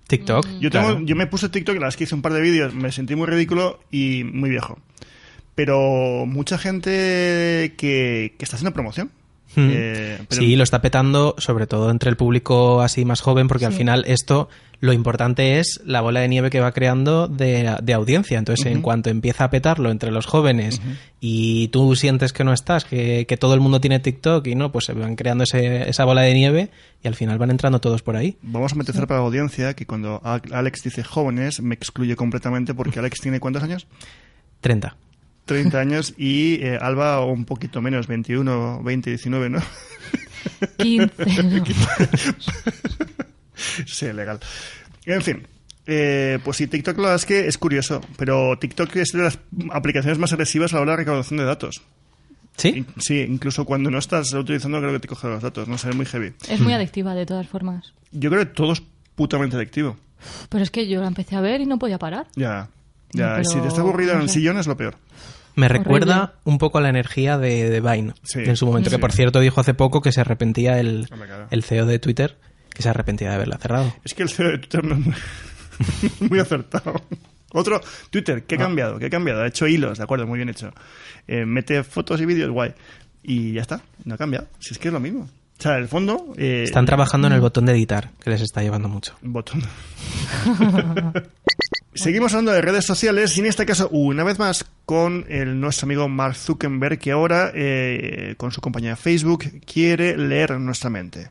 TikTok. 0.07 0.45
Yo, 0.59 0.69
tengo, 0.69 0.85
claro. 0.87 1.01
yo 1.05 1.15
me 1.15 1.25
puse 1.25 1.49
TikTok, 1.49 1.73
la 1.75 1.79
verdad 1.79 1.89
es 1.89 1.97
que 1.97 2.03
hice 2.03 2.13
un 2.15 2.21
par 2.21 2.33
de 2.33 2.41
vídeos, 2.41 2.75
me 2.75 2.91
sentí 2.91 3.15
muy 3.15 3.27
ridículo 3.27 3.79
y 3.91 4.23
muy 4.25 4.49
viejo. 4.49 4.77
Pero 5.55 6.25
mucha 6.27 6.57
gente 6.57 7.73
que, 7.77 8.35
que 8.37 8.43
está 8.43 8.57
haciendo 8.57 8.73
promoción. 8.73 9.09
Eh, 9.57 10.17
pero- 10.29 10.41
Sí, 10.41 10.55
lo 10.55 10.63
está 10.63 10.81
petando, 10.81 11.35
sobre 11.37 11.67
todo 11.67 11.89
entre 11.91 12.09
el 12.09 12.17
público 12.17 12.81
así 12.81 13.05
más 13.05 13.21
joven, 13.21 13.47
porque 13.47 13.65
al 13.65 13.73
final 13.73 14.03
esto, 14.07 14.49
lo 14.81 14.91
importante 14.93 15.59
es 15.59 15.81
la 15.85 16.01
bola 16.01 16.19
de 16.19 16.27
nieve 16.27 16.49
que 16.49 16.59
va 16.59 16.71
creando 16.73 17.27
de, 17.27 17.75
de 17.81 17.93
audiencia. 17.93 18.37
Entonces, 18.37 18.65
en 18.65 18.81
cuanto 18.81 19.09
empieza 19.09 19.45
a 19.45 19.49
petarlo 19.49 19.89
entre 19.91 20.11
los 20.11 20.25
jóvenes 20.25 20.81
y 21.21 21.69
tú 21.69 21.95
sientes 21.95 22.33
que 22.33 22.43
no 22.43 22.53
estás, 22.53 22.85
que, 22.85 23.25
que 23.27 23.37
todo 23.37 23.53
el 23.53 23.59
mundo 23.61 23.79
tiene 23.81 23.99
TikTok 23.99 24.45
y 24.47 24.55
no, 24.55 24.71
pues 24.71 24.85
se 24.85 24.93
van 24.93 25.15
creando 25.15 25.43
ese- 25.45 25.89
esa 25.89 26.05
bola 26.05 26.21
de 26.21 26.33
nieve 26.33 26.69
y 27.03 27.07
al 27.07 27.15
final 27.15 27.37
van 27.37 27.51
entrando 27.51 27.79
todos 27.79 28.01
por 28.01 28.15
ahí. 28.15 28.37
Vamos 28.41 28.73
a 28.73 28.75
meter 28.75 28.95
para 29.07 29.19
la 29.21 29.25
audiencia 29.25 29.73
que 29.75 29.85
cuando 29.85 30.21
Alex 30.23 30.83
dice 30.83 31.03
jóvenes 31.03 31.61
me 31.61 31.75
excluye 31.75 32.15
completamente 32.15 32.73
porque 32.73 32.99
Alex 32.99 33.21
tiene 33.21 33.39
¿cuántos 33.39 33.63
años? 33.63 33.87
30. 34.61 34.95
30 35.45 35.79
años 35.79 36.13
y 36.17 36.55
eh, 36.55 36.77
Alba 36.81 37.23
un 37.25 37.45
poquito 37.45 37.81
menos, 37.81 38.07
21, 38.07 38.81
20, 38.83 39.09
19, 39.11 39.49
¿no? 39.49 39.59
15. 40.77 41.11
no. 41.43 41.65
sí, 43.85 44.11
legal. 44.13 44.39
En 45.05 45.21
fin. 45.21 45.47
eh, 45.85 46.39
pues 46.43 46.57
sí, 46.57 46.67
TikTok 46.67 46.97
la 46.97 47.03
verdad 47.03 47.15
es 47.15 47.25
que 47.25 47.47
es 47.47 47.57
curioso, 47.57 48.01
pero 48.17 48.57
TikTok 48.57 48.95
es 48.97 49.11
de 49.11 49.23
las 49.23 49.39
aplicaciones 49.71 50.17
más 50.17 50.33
agresivas 50.33 50.73
a 50.73 50.77
la 50.77 50.81
hora 50.81 50.91
de 50.93 50.97
recaudación 50.97 51.37
de 51.37 51.45
datos. 51.45 51.81
¿Sí? 52.57 52.85
Sí, 52.99 53.19
incluso 53.19 53.65
cuando 53.65 53.91
no 53.91 53.97
estás 53.97 54.31
utilizando 54.33 54.79
creo 54.79 54.93
que 54.93 54.99
te 54.99 55.07
coge 55.09 55.27
los 55.27 55.43
datos, 55.43 55.67
no 55.67 55.77
sé, 55.77 55.89
es 55.89 55.95
muy 55.95 56.05
heavy. 56.05 56.33
Es 56.47 56.61
muy 56.61 56.73
adictiva 56.73 57.13
de 57.13 57.25
todas 57.25 57.47
formas. 57.47 57.93
Yo 58.11 58.29
creo 58.29 58.45
que 58.45 58.53
todo 58.53 58.71
es 58.73 58.81
putamente 59.15 59.57
adictivo. 59.57 59.97
Pero 60.49 60.63
es 60.63 60.71
que 60.71 60.87
yo 60.87 61.01
la 61.01 61.07
empecé 61.07 61.35
a 61.35 61.41
ver 61.41 61.59
y 61.61 61.65
no 61.65 61.77
podía 61.77 61.99
parar. 61.99 62.27
Ya, 62.35 62.69
ya, 63.11 63.35
Pero, 63.35 63.43
si 63.49 63.59
te 63.59 63.67
estás 63.67 63.79
aburrido 63.79 64.13
en 64.13 64.21
el 64.21 64.29
sillón 64.29 64.57
es 64.57 64.67
lo 64.67 64.77
peor. 64.77 64.95
Me 65.55 65.67
Horrible. 65.67 65.83
recuerda 65.83 66.33
un 66.43 66.57
poco 66.57 66.77
a 66.77 66.81
la 66.81 66.89
energía 66.89 67.37
de, 67.37 67.69
de 67.69 67.81
Vine 67.81 68.13
Sí. 68.23 68.39
en 68.39 68.55
su 68.57 68.65
momento, 68.65 68.89
Sí. 68.89 68.95
que 68.95 68.99
por 68.99 69.11
cierto 69.13 69.39
dijo 69.39 69.61
hace 69.61 69.73
poco 69.73 70.01
que 70.01 70.11
se 70.11 70.21
arrepentía 70.21 70.79
el, 70.79 71.07
el 71.49 71.63
CEO 71.63 71.85
de 71.85 71.99
Twitter, 71.99 72.37
que 72.73 72.81
se 72.81 72.89
arrepentía 72.89 73.29
de 73.29 73.35
haberla 73.35 73.57
cerrado. 73.57 73.93
Es 74.03 74.13
que 74.13 74.23
el 74.23 74.29
CEO 74.29 74.49
de 74.51 74.57
Twitter 74.59 74.83
no 74.83 74.95
es 74.95 75.05
muy, 76.19 76.29
muy 76.29 76.39
acertado. 76.39 77.01
Otro, 77.53 77.79
Twitter, 78.09 78.43
¿qué 78.43 78.55
ha 78.55 78.57
cambiado? 78.57 78.99
¿Qué 78.99 79.05
ha 79.05 79.09
cambiado? 79.09 79.41
Ha 79.43 79.47
hecho 79.47 79.65
hilos, 79.65 79.97
de 79.97 80.03
acuerdo, 80.03 80.27
muy 80.27 80.37
bien 80.37 80.49
hecho. 80.49 80.73
Eh, 81.27 81.45
mete 81.45 81.83
fotos 81.85 82.19
y 82.19 82.25
vídeos, 82.25 82.51
guay. 82.51 82.73
Y 83.23 83.53
ya 83.53 83.61
está, 83.61 83.81
no 84.03 84.15
ha 84.15 84.17
cambiado. 84.17 84.47
Si 84.59 84.73
es 84.73 84.77
que 84.77 84.89
es 84.89 84.93
lo 84.93 84.99
mismo. 84.99 85.21
O 85.57 85.61
sea, 85.61 85.77
en 85.77 85.83
el 85.83 85.87
fondo... 85.87 86.33
eh, 86.37 86.63
Están 86.65 86.85
trabajando 86.85 87.27
en 87.27 87.33
el 87.33 87.39
botón 87.39 87.65
de 87.65 87.71
editar, 87.71 88.09
que 88.21 88.29
les 88.29 88.41
está 88.41 88.61
llevando 88.61 88.89
mucho. 88.89 89.15
Botón. 89.21 89.63
Seguimos 91.95 92.33
hablando 92.33 92.51
de 92.51 92.61
redes 92.61 92.83
sociales 92.83 93.37
y 93.37 93.39
en 93.39 93.45
este 93.45 93.65
caso, 93.65 93.87
una 93.87 94.25
vez 94.25 94.37
más, 94.37 94.65
con 94.85 95.25
nuestro 95.61 95.85
amigo 95.85 96.09
Mark 96.09 96.35
Zuckerberg, 96.35 96.99
que 96.99 97.13
ahora, 97.13 97.51
eh, 97.55 98.35
con 98.35 98.51
su 98.51 98.59
compañía 98.59 98.97
Facebook, 98.97 99.45
quiere 99.65 100.17
leer 100.17 100.59
nuestra 100.59 100.89
mente. 100.89 101.29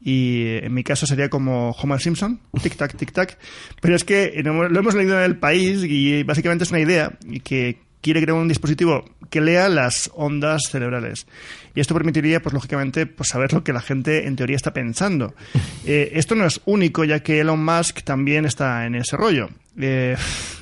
Y 0.00 0.44
eh, 0.44 0.64
en 0.64 0.72
mi 0.72 0.84
caso 0.84 1.06
sería 1.06 1.28
como 1.28 1.72
Homer 1.72 2.00
Simpson, 2.00 2.40
tic-tac, 2.54 2.96
tic-tac. 2.96 3.36
Pero 3.82 3.94
es 3.94 4.04
que 4.04 4.40
lo 4.42 4.66
hemos 4.66 4.94
leído 4.94 5.18
en 5.18 5.24
el 5.24 5.36
país 5.36 5.84
y 5.84 6.22
básicamente 6.22 6.64
es 6.64 6.70
una 6.70 6.80
idea 6.80 7.12
que 7.44 7.78
quiere 8.00 8.22
crear 8.22 8.36
un 8.36 8.48
dispositivo 8.48 9.04
que 9.28 9.40
lea 9.40 9.68
las 9.68 10.10
ondas 10.14 10.62
cerebrales. 10.70 11.26
Y 11.74 11.80
esto 11.80 11.94
permitiría, 11.94 12.40
pues 12.40 12.52
lógicamente, 12.52 13.06
pues 13.06 13.28
saber 13.28 13.52
lo 13.52 13.62
que 13.62 13.72
la 13.72 13.80
gente 13.80 14.26
en 14.26 14.36
teoría 14.36 14.56
está 14.56 14.72
pensando. 14.72 15.34
Eh, 15.86 16.12
esto 16.18 16.34
no 16.34 16.44
es 16.44 16.60
único, 16.66 17.04
ya 17.04 17.20
que 17.20 17.40
Elon 17.40 17.64
Musk 17.64 18.02
también 18.02 18.44
está 18.44 18.84
en 18.86 18.94
ese 18.94 19.16
rollo. 19.16 19.48
Eh, 19.80 20.14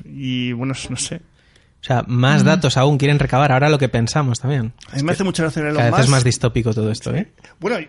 y 0.05 0.53
bueno, 0.53 0.75
no 0.89 0.97
sé. 0.97 1.17
O 1.17 1.85
sea, 1.85 2.05
más 2.07 2.45
datos 2.45 2.77
aún 2.77 2.99
quieren 2.99 3.19
recabar 3.19 3.53
ahora 3.53 3.69
lo 3.69 3.79
que 3.79 3.89
pensamos 3.89 4.39
también. 4.39 4.73
A 4.91 4.97
mí 4.97 5.03
me 5.03 5.13
hace 5.13 5.25
mucha 5.25 5.43
gracia 5.43 5.61
Elon 5.61 5.75
Cada 5.75 5.87
vez 5.87 5.93
Musk. 5.93 6.05
es 6.05 6.11
más 6.11 6.25
distópico 6.25 6.73
todo 6.73 6.91
esto, 6.91 7.15
¿eh? 7.15 7.31
Bueno, 7.61 7.85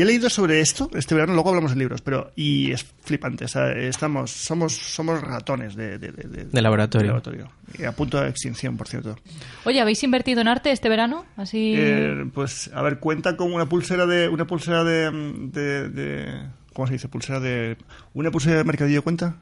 he 0.00 0.04
leído 0.04 0.28
sobre 0.30 0.60
esto 0.60 0.90
este 0.94 1.14
verano, 1.14 1.34
luego 1.34 1.50
hablamos 1.50 1.72
de 1.72 1.78
libros, 1.78 2.00
pero 2.02 2.32
y 2.36 2.72
es 2.72 2.84
flipante. 3.02 3.44
o 3.44 3.48
sea, 3.48 3.72
estamos, 3.72 4.30
somos, 4.30 4.72
somos 4.74 5.20
ratones 5.20 5.74
de, 5.76 5.98
de, 5.98 6.12
de- 6.12 6.28
de- 6.28 6.44
De 6.46 6.62
laboratorio. 6.62 7.02
de 7.12 7.18
laboratorio. 7.18 7.50
Y 7.78 7.84
a 7.84 7.92
punto 7.92 8.20
de 8.20 8.28
extinción, 8.28 8.76
por 8.76 8.88
cierto. 8.88 9.16
Oye, 9.64 9.80
¿habéis 9.80 10.02
invertido 10.02 10.40
en 10.40 10.48
arte 10.48 10.70
este 10.72 10.88
verano? 10.88 11.24
Así. 11.36 11.74
Eh, 11.76 12.24
pues, 12.32 12.70
a 12.74 12.82
ver, 12.82 12.98
cuenta 12.98 13.36
con 13.36 13.52
una 13.52 13.66
pulsera 13.68 14.06
de, 14.06 14.28
una 14.28 14.46
pulsera 14.46 14.84
de, 14.84 15.10
de, 15.52 15.88
de- 15.88 16.42
¿cómo 16.72 16.86
se 16.86 16.94
dice? 16.94 17.08
Pulsera 17.08 17.40
de, 17.40 17.76
una 18.14 18.30
pulsera 18.30 18.56
de 18.58 18.64
mercadillo 18.64 19.02
cuenta. 19.02 19.36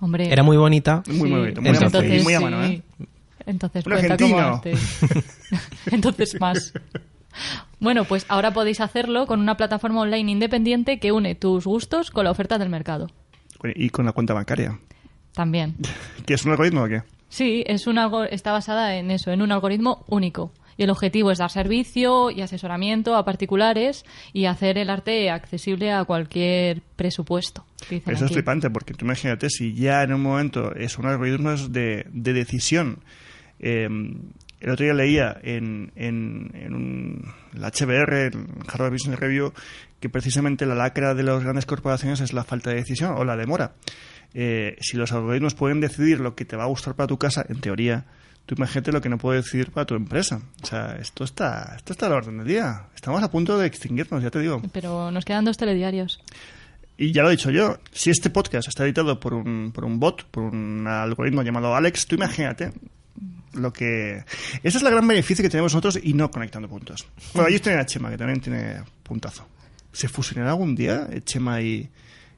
Hombre. 0.00 0.32
Era 0.32 0.42
muy 0.42 0.56
bonita. 0.56 1.02
Muy 1.06 1.28
sí. 1.28 1.34
bonito, 1.36 1.60
muy 1.62 1.70
Entonces- 1.70 1.94
amable, 1.94 2.08
y 2.08 2.18
Entonces, 2.18 2.24
muy 2.24 2.34
a 2.34 2.38
sí. 2.38 2.44
mano, 2.44 2.64
¿eh? 2.64 2.82
Entonces 3.44 3.86
Un 3.86 3.92
cuenta 3.92 4.16
como 4.16 4.38
argentino. 4.38 4.54
arte. 4.56 5.22
Entonces 5.90 6.40
más. 6.40 6.72
Bueno, 7.80 8.04
pues 8.04 8.26
ahora 8.28 8.52
podéis 8.52 8.80
hacerlo 8.80 9.26
con 9.26 9.40
una 9.40 9.56
plataforma 9.56 10.00
online 10.00 10.30
independiente 10.30 10.98
que 10.98 11.12
une 11.12 11.34
tus 11.34 11.64
gustos 11.64 12.10
con 12.10 12.24
la 12.24 12.30
oferta 12.30 12.58
del 12.58 12.68
mercado. 12.68 13.10
Y 13.74 13.90
con 13.90 14.06
la 14.06 14.12
cuenta 14.12 14.34
bancaria. 14.34 14.78
También. 15.34 15.76
¿Que 16.26 16.34
es 16.34 16.44
un 16.44 16.52
algoritmo 16.52 16.84
o 16.84 16.88
qué? 16.88 17.02
Sí, 17.28 17.64
es 17.66 17.86
un 17.86 17.98
algo 17.98 18.24
está 18.24 18.52
basada 18.52 18.96
en 18.96 19.10
eso, 19.10 19.30
en 19.30 19.40
un 19.40 19.52
algoritmo 19.52 20.04
único. 20.08 20.52
Y 20.76 20.84
el 20.84 20.90
objetivo 20.90 21.30
es 21.30 21.38
dar 21.38 21.50
servicio 21.50 22.30
y 22.30 22.40
asesoramiento 22.40 23.16
a 23.16 23.24
particulares 23.24 24.04
y 24.32 24.46
hacer 24.46 24.78
el 24.78 24.90
arte 24.90 25.30
accesible 25.30 25.92
a 25.92 26.04
cualquier 26.04 26.82
presupuesto. 26.96 27.64
Eso 27.90 28.24
es 28.24 28.32
flipante, 28.32 28.70
porque 28.70 28.94
tú 28.94 29.04
imagínate 29.04 29.50
si 29.50 29.74
ya 29.74 30.02
en 30.02 30.12
un 30.12 30.22
momento 30.22 30.74
es 30.74 30.98
un 30.98 31.06
algoritmo 31.06 31.56
de, 31.56 32.06
de 32.10 32.32
decisión. 32.32 32.98
Eh, 33.60 33.88
el 34.62 34.70
otro 34.70 34.84
día 34.84 34.94
leía 34.94 35.36
en, 35.42 35.90
en, 35.96 36.52
en 36.54 36.74
un, 36.74 37.34
la 37.52 37.70
HBR, 37.70 38.32
en 38.32 38.48
Harvard 38.72 38.92
Business 38.92 39.18
Review, 39.18 39.52
que 39.98 40.08
precisamente 40.08 40.66
la 40.66 40.76
lacra 40.76 41.14
de 41.14 41.24
las 41.24 41.42
grandes 41.42 41.66
corporaciones 41.66 42.20
es 42.20 42.32
la 42.32 42.44
falta 42.44 42.70
de 42.70 42.76
decisión 42.76 43.14
o 43.16 43.24
la 43.24 43.36
demora. 43.36 43.74
Eh, 44.34 44.76
si 44.80 44.96
los 44.96 45.10
algoritmos 45.10 45.54
pueden 45.54 45.80
decidir 45.80 46.20
lo 46.20 46.36
que 46.36 46.44
te 46.44 46.54
va 46.56 46.62
a 46.62 46.68
gustar 46.68 46.94
para 46.94 47.08
tu 47.08 47.18
casa, 47.18 47.44
en 47.48 47.60
teoría, 47.60 48.04
tú 48.46 48.54
imagínate 48.56 48.92
lo 48.92 49.00
que 49.00 49.08
no 49.08 49.18
puede 49.18 49.42
decidir 49.42 49.72
para 49.72 49.84
tu 49.84 49.96
empresa. 49.96 50.40
O 50.62 50.66
sea, 50.66 50.96
esto 51.00 51.24
está, 51.24 51.74
esto 51.76 51.92
está 51.92 52.06
a 52.06 52.10
la 52.10 52.16
orden 52.16 52.38
del 52.38 52.46
día. 52.46 52.86
Estamos 52.94 53.20
a 53.20 53.32
punto 53.32 53.58
de 53.58 53.66
extinguirnos, 53.66 54.22
ya 54.22 54.30
te 54.30 54.38
digo. 54.38 54.62
Pero 54.72 55.10
nos 55.10 55.24
quedan 55.24 55.44
dos 55.44 55.56
telediarios. 55.56 56.22
Y 56.96 57.10
ya 57.10 57.22
lo 57.22 57.28
he 57.28 57.32
dicho 57.32 57.50
yo, 57.50 57.78
si 57.90 58.10
este 58.10 58.30
podcast 58.30 58.68
está 58.68 58.84
editado 58.84 59.18
por 59.18 59.34
un, 59.34 59.72
por 59.72 59.84
un 59.84 59.98
bot, 59.98 60.24
por 60.26 60.44
un 60.44 60.86
algoritmo 60.86 61.42
llamado 61.42 61.74
Alex, 61.74 62.06
tú 62.06 62.14
imagínate 62.14 62.70
lo 63.54 63.72
que... 63.72 64.24
Ese 64.62 64.78
es 64.78 64.82
el 64.82 64.90
gran 64.90 65.06
beneficio 65.06 65.42
que 65.42 65.48
tenemos 65.48 65.72
nosotros 65.72 65.98
y 66.02 66.14
no 66.14 66.30
conectando 66.30 66.68
puntos. 66.68 67.06
Bueno, 67.34 67.48
ellos 67.48 67.62
tienen 67.62 67.80
a 67.80 67.86
Chema, 67.86 68.10
que 68.10 68.18
también 68.18 68.40
tiene 68.40 68.82
puntazo. 69.02 69.46
¿Se 69.92 70.08
fusionará 70.08 70.50
algún 70.50 70.74
día 70.74 71.08
eh, 71.10 71.20
Chema 71.22 71.60
y, 71.60 71.90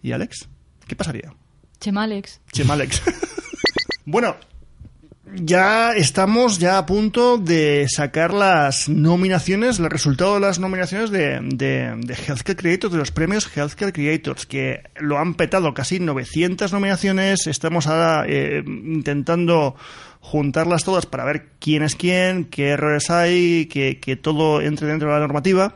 y 0.02 0.12
Alex? 0.12 0.49
¿Qué 0.87 0.97
pasaría? 0.97 1.33
Chemalex. 1.80 2.40
Chema 2.52 2.75
Alex. 2.75 3.02
bueno, 4.04 4.37
ya 5.37 5.92
estamos 5.92 6.59
ya 6.59 6.78
a 6.78 6.87
punto 6.87 7.38
de 7.38 7.87
sacar 7.88 8.33
las 8.33 8.88
nominaciones, 8.88 9.78
el 9.78 9.90
resultado 9.90 10.35
de 10.35 10.40
las 10.40 10.59
nominaciones 10.59 11.11
de, 11.11 11.40
de, 11.40 11.94
de 11.97 12.14
Healthcare 12.14 12.56
Creators, 12.56 12.92
de 12.92 12.99
los 12.99 13.11
premios 13.11 13.49
Healthcare 13.54 13.92
Creators, 13.92 14.47
que 14.47 14.83
lo 14.97 15.18
han 15.18 15.35
petado 15.35 15.75
casi 15.75 15.99
900 15.99 16.73
nominaciones. 16.73 17.47
Estamos 17.47 17.87
ahora 17.87 18.26
eh, 18.28 18.62
intentando 18.66 19.76
juntarlas 20.25 20.85
todas 20.85 21.04
para 21.04 21.25
ver 21.25 21.50
quién 21.61 21.83
es 21.83 21.95
quién, 21.97 22.47
qué 22.47 22.69
errores 22.71 23.11
hay, 23.11 23.66
que, 23.66 24.00
que 24.00 24.16
todo 24.16 24.62
entre 24.62 24.88
dentro 24.88 25.09
de 25.09 25.14
la 25.14 25.21
normativa. 25.21 25.75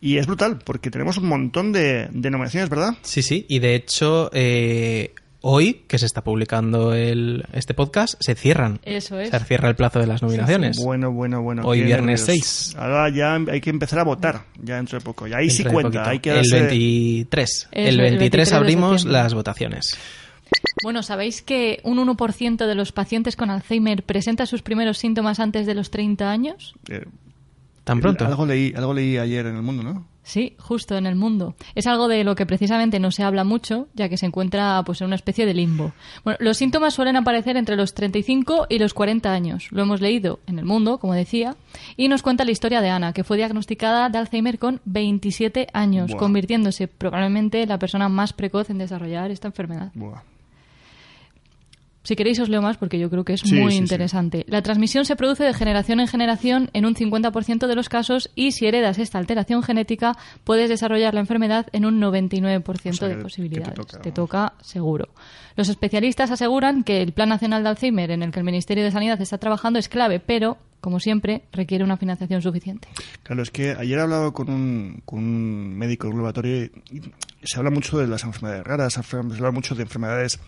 Y 0.00 0.16
es 0.16 0.26
brutal, 0.26 0.58
porque 0.64 0.90
tenemos 0.90 1.18
un 1.18 1.26
montón 1.28 1.72
de, 1.72 2.08
de 2.10 2.30
nominaciones, 2.30 2.70
¿verdad? 2.70 2.94
Sí, 3.02 3.22
sí. 3.22 3.44
Y 3.48 3.58
de 3.60 3.74
hecho, 3.76 4.30
eh, 4.32 5.12
hoy, 5.42 5.84
que 5.86 5.98
se 5.98 6.06
está 6.06 6.24
publicando 6.24 6.94
el, 6.94 7.44
este 7.52 7.74
podcast, 7.74 8.14
se 8.18 8.34
cierran. 8.34 8.80
Eso 8.82 9.20
es. 9.20 9.28
Se 9.30 9.38
cierra 9.40 9.68
el 9.68 9.76
plazo 9.76 10.00
de 10.00 10.06
las 10.08 10.22
nominaciones. 10.22 10.78
Bueno, 10.82 11.12
bueno, 11.12 11.42
bueno. 11.42 11.62
Hoy 11.64 11.82
viernes 11.82 12.26
nervios. 12.26 12.46
6. 12.72 12.76
Ahora 12.78 13.10
ya 13.10 13.34
hay 13.34 13.60
que 13.60 13.70
empezar 13.70 13.98
a 14.00 14.04
votar, 14.04 14.46
ya 14.60 14.76
dentro 14.76 14.98
de 14.98 15.04
poco. 15.04 15.28
Y 15.28 15.34
ahí 15.34 15.50
sí 15.50 15.62
Dentro 15.62 15.80
cuenta. 15.82 16.08
Hay 16.08 16.18
que 16.18 16.30
el 16.30 16.36
darse- 16.46 16.66
23. 16.66 17.48
Eso, 17.50 17.68
el 17.70 17.86
el 17.86 17.96
23 18.00 18.18
23 18.18 18.50
de 18.50 18.56
abrimos 18.56 19.04
las 19.04 19.34
votaciones. 19.34 19.96
Bueno, 20.82 21.02
¿sabéis 21.02 21.42
que 21.42 21.80
un 21.84 21.98
1% 21.98 22.66
de 22.66 22.74
los 22.74 22.92
pacientes 22.92 23.36
con 23.36 23.50
Alzheimer 23.50 24.02
presenta 24.02 24.46
sus 24.46 24.62
primeros 24.62 24.98
síntomas 24.98 25.40
antes 25.40 25.66
de 25.66 25.74
los 25.74 25.90
30 25.90 26.30
años? 26.30 26.74
Eh, 26.88 27.04
¿Tan 27.84 28.00
pronto? 28.00 28.24
Algo 28.24 28.46
leí, 28.46 28.72
algo 28.76 28.94
leí 28.94 29.18
ayer 29.18 29.46
en 29.46 29.56
el 29.56 29.62
mundo, 29.62 29.82
¿no? 29.82 30.06
Sí, 30.22 30.54
justo 30.58 30.96
en 30.96 31.06
el 31.06 31.16
mundo. 31.16 31.56
Es 31.74 31.88
algo 31.88 32.06
de 32.06 32.22
lo 32.22 32.36
que 32.36 32.46
precisamente 32.46 33.00
no 33.00 33.10
se 33.10 33.24
habla 33.24 33.42
mucho, 33.42 33.88
ya 33.94 34.08
que 34.08 34.16
se 34.16 34.26
encuentra 34.26 34.80
pues, 34.86 35.00
en 35.00 35.08
una 35.08 35.16
especie 35.16 35.46
de 35.46 35.54
limbo. 35.54 35.92
Bueno, 36.22 36.38
los 36.40 36.58
síntomas 36.58 36.94
suelen 36.94 37.16
aparecer 37.16 37.56
entre 37.56 37.74
los 37.74 37.92
35 37.94 38.66
y 38.68 38.78
los 38.78 38.94
40 38.94 39.32
años. 39.32 39.66
Lo 39.72 39.82
hemos 39.82 40.00
leído 40.00 40.38
en 40.46 40.60
el 40.60 40.64
mundo, 40.64 40.98
como 40.98 41.14
decía, 41.14 41.56
y 41.96 42.06
nos 42.06 42.22
cuenta 42.22 42.44
la 42.44 42.52
historia 42.52 42.80
de 42.80 42.90
Ana, 42.90 43.12
que 43.12 43.24
fue 43.24 43.36
diagnosticada 43.36 44.08
de 44.10 44.18
Alzheimer 44.18 44.60
con 44.60 44.80
27 44.84 45.66
años, 45.72 46.12
Buah. 46.12 46.20
convirtiéndose 46.20 46.86
probablemente 46.86 47.62
en 47.62 47.70
la 47.70 47.80
persona 47.80 48.08
más 48.08 48.32
precoz 48.32 48.70
en 48.70 48.78
desarrollar 48.78 49.32
esta 49.32 49.48
enfermedad. 49.48 49.90
Buah. 49.94 50.22
Si 52.04 52.16
queréis 52.16 52.40
os 52.40 52.48
leo 52.48 52.60
más 52.62 52.76
porque 52.78 52.98
yo 52.98 53.08
creo 53.10 53.24
que 53.24 53.34
es 53.34 53.40
Sí, 53.42 53.54
muy 53.54 53.70
sí, 53.72 53.76
sí. 53.78 53.82
interesante. 53.84 54.44
La 54.48 54.60
transmisión 54.62 55.04
se 55.04 55.14
produce 55.16 55.44
de 55.44 55.54
generación 55.54 56.00
en 56.00 56.08
generación 56.08 56.68
en 56.72 56.84
un 56.84 56.94
50% 56.94 57.66
de 57.66 57.74
los 57.76 57.88
casos 57.88 58.30
y 58.34 58.52
si 58.52 58.66
heredas 58.66 58.98
esta 58.98 59.18
alteración 59.18 59.62
genética 59.62 60.16
puedes 60.44 60.68
desarrollar 60.68 61.14
la 61.14 61.20
enfermedad 61.20 61.66
en 61.72 61.84
un 61.86 62.00
99% 62.00 62.90
O 62.90 62.92
sea, 62.94 63.08
de 63.08 63.16
posibilidades. 63.16 63.68
te 63.74 63.74
toca, 63.82 64.00
te 64.00 64.12
toca 64.12 64.52
seguro. 64.62 65.08
Los 65.56 65.68
especialistas 65.68 66.30
aseguran 66.30 66.82
que 66.82 67.02
el 67.02 67.12
Plan 67.12 67.28
Nacional 67.28 67.62
de 67.62 67.68
Alzheimer 67.68 68.10
en 68.10 68.22
el 68.22 68.32
que 68.32 68.40
el 68.40 68.44
Ministerio 68.44 68.82
de 68.84 68.90
Sanidad 68.90 69.20
está 69.20 69.38
trabajando 69.38 69.78
es 69.78 69.88
clave, 69.88 70.18
pero, 70.18 70.56
como 70.82 70.98
siempre, 70.98 71.44
requiere 71.52 71.84
una 71.84 71.96
financiación 71.96 72.42
suficiente. 72.42 72.88
Claro, 73.22 73.42
es 73.42 73.50
que 73.50 73.70
ayer 73.70 73.98
he 73.98 74.02
hablado 74.02 74.32
con 74.32 74.50
un, 74.50 75.00
con 75.04 75.20
un 75.20 75.78
médico 75.78 76.08
de 76.08 76.10
un 76.10 76.16
laboratorio 76.16 76.64
y 76.90 77.00
se 77.44 77.56
habla 77.56 77.70
mucho 77.70 77.98
de 77.98 78.08
las 78.08 78.24
enfermedades 78.24 78.64
raras, 78.64 78.94
se 78.94 79.16
habla 79.16 79.50
mucho 79.52 79.76
de 79.76 79.84
enfermedades 79.84 80.40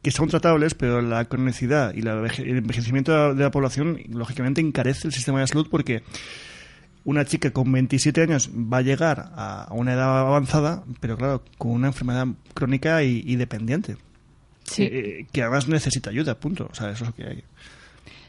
que 0.00 0.12
son 0.12 0.28
tratables, 0.28 0.74
pero 0.74 1.02
la 1.02 1.24
cronicidad 1.24 1.92
y 1.92 2.02
la 2.02 2.12
el 2.38 2.58
envejecimiento 2.58 3.10
de 3.10 3.18
la, 3.18 3.34
de 3.34 3.42
la 3.42 3.50
población, 3.50 3.98
lógicamente, 4.08 4.60
encarece 4.60 5.08
el 5.08 5.12
sistema 5.12 5.40
de 5.40 5.48
salud 5.48 5.66
porque 5.68 6.04
una 7.04 7.24
chica 7.24 7.50
con 7.50 7.72
27 7.72 8.22
años 8.22 8.48
va 8.50 8.78
a 8.78 8.82
llegar 8.82 9.32
a 9.34 9.64
a 9.64 9.74
una 9.74 9.94
edad 9.94 10.20
avanzada, 10.20 10.84
pero 11.00 11.16
claro, 11.16 11.42
con 11.58 11.72
una 11.72 11.88
enfermedad 11.88 12.28
crónica 12.54 13.02
y, 13.02 13.24
y 13.26 13.34
dependiente. 13.34 13.96
Sí. 14.62 14.84
Eh, 14.84 15.26
que 15.32 15.42
además 15.42 15.66
necesita 15.66 16.10
ayuda, 16.10 16.38
punto. 16.38 16.68
O 16.70 16.74
sea, 16.76 16.90
eso 16.90 17.02
es 17.02 17.10
lo 17.10 17.16
que 17.16 17.24
hay. 17.24 17.44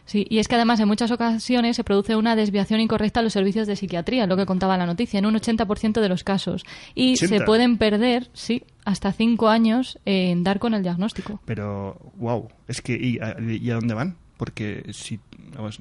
Sí, 0.05 0.25
y 0.29 0.39
es 0.39 0.47
que 0.47 0.55
además 0.55 0.79
en 0.79 0.87
muchas 0.87 1.11
ocasiones 1.11 1.75
se 1.75 1.83
produce 1.83 2.15
una 2.15 2.35
desviación 2.35 2.79
incorrecta 2.79 3.19
a 3.19 3.23
los 3.23 3.33
servicios 3.33 3.67
de 3.67 3.75
psiquiatría, 3.75 4.27
lo 4.27 4.35
que 4.35 4.45
contaba 4.45 4.77
la 4.77 4.85
noticia, 4.85 5.19
en 5.19 5.25
un 5.25 5.35
80% 5.35 6.01
de 6.01 6.09
los 6.09 6.23
casos. 6.23 6.65
Y 6.95 7.15
se 7.17 7.25
80. 7.25 7.45
pueden 7.45 7.77
perder, 7.77 8.29
sí, 8.33 8.63
hasta 8.83 9.11
cinco 9.13 9.49
años 9.49 9.99
en 10.05 10.43
dar 10.43 10.59
con 10.59 10.73
el 10.73 10.83
diagnóstico. 10.83 11.39
Pero, 11.45 11.97
wow, 12.15 12.49
es 12.67 12.81
que, 12.81 12.93
¿y 12.93 13.19
a, 13.19 13.37
y 13.39 13.69
a 13.69 13.75
dónde 13.75 13.93
van? 13.93 14.17
Porque 14.37 14.85
si, 14.91 15.19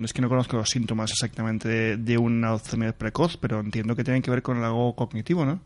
es 0.05 0.13
que 0.13 0.23
no 0.23 0.29
conozco 0.29 0.57
los 0.57 0.69
síntomas 0.69 1.11
exactamente 1.11 1.69
de, 1.69 1.97
de 1.97 2.19
una 2.19 2.51
Alzheimer 2.51 2.95
precoz, 2.95 3.37
pero 3.37 3.61
entiendo 3.61 3.97
que 3.97 4.05
tienen 4.05 4.23
que 4.23 4.31
ver 4.31 4.43
con 4.43 4.63
algo 4.63 4.95
cognitivo, 4.95 5.45
¿no? 5.45 5.61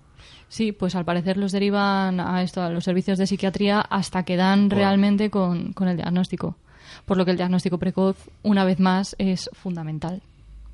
Sí, 0.48 0.72
pues 0.72 0.94
al 0.94 1.04
parecer 1.04 1.36
los 1.36 1.52
derivan 1.52 2.20
a 2.20 2.42
esto, 2.42 2.62
a 2.62 2.70
los 2.70 2.84
servicios 2.84 3.18
de 3.18 3.26
psiquiatría 3.26 3.80
hasta 3.80 4.24
que 4.24 4.36
dan 4.36 4.70
realmente 4.70 5.30
con, 5.30 5.72
con 5.72 5.88
el 5.88 5.96
diagnóstico. 5.96 6.56
Por 7.04 7.16
lo 7.16 7.24
que 7.24 7.30
el 7.32 7.36
diagnóstico 7.36 7.78
precoz, 7.78 8.16
una 8.42 8.64
vez 8.64 8.80
más, 8.80 9.16
es 9.18 9.50
fundamental. 9.52 10.22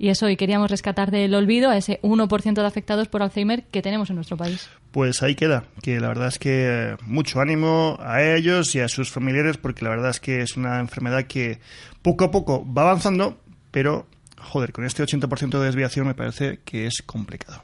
Y 0.00 0.08
eso, 0.08 0.30
y 0.30 0.36
queríamos 0.36 0.70
rescatar 0.70 1.10
del 1.10 1.34
olvido 1.34 1.68
a 1.68 1.76
ese 1.76 2.00
1% 2.00 2.54
de 2.54 2.66
afectados 2.66 3.08
por 3.08 3.22
Alzheimer 3.22 3.64
que 3.64 3.82
tenemos 3.82 4.08
en 4.08 4.16
nuestro 4.16 4.38
país. 4.38 4.70
Pues 4.92 5.22
ahí 5.22 5.34
queda, 5.34 5.64
que 5.82 6.00
la 6.00 6.08
verdad 6.08 6.28
es 6.28 6.38
que 6.38 6.92
eh, 6.92 6.96
mucho 7.04 7.38
ánimo 7.38 7.98
a 8.00 8.22
ellos 8.22 8.74
y 8.74 8.80
a 8.80 8.88
sus 8.88 9.10
familiares, 9.10 9.58
porque 9.58 9.84
la 9.84 9.90
verdad 9.90 10.08
es 10.08 10.18
que 10.18 10.40
es 10.40 10.56
una 10.56 10.80
enfermedad 10.80 11.24
que 11.24 11.60
poco 12.00 12.24
a 12.24 12.30
poco 12.30 12.66
va 12.72 12.80
avanzando, 12.80 13.38
pero, 13.70 14.06
joder, 14.38 14.72
con 14.72 14.86
este 14.86 15.04
80% 15.04 15.58
de 15.58 15.66
desviación 15.66 16.06
me 16.06 16.14
parece 16.14 16.60
que 16.64 16.86
es 16.86 17.02
complicado. 17.04 17.62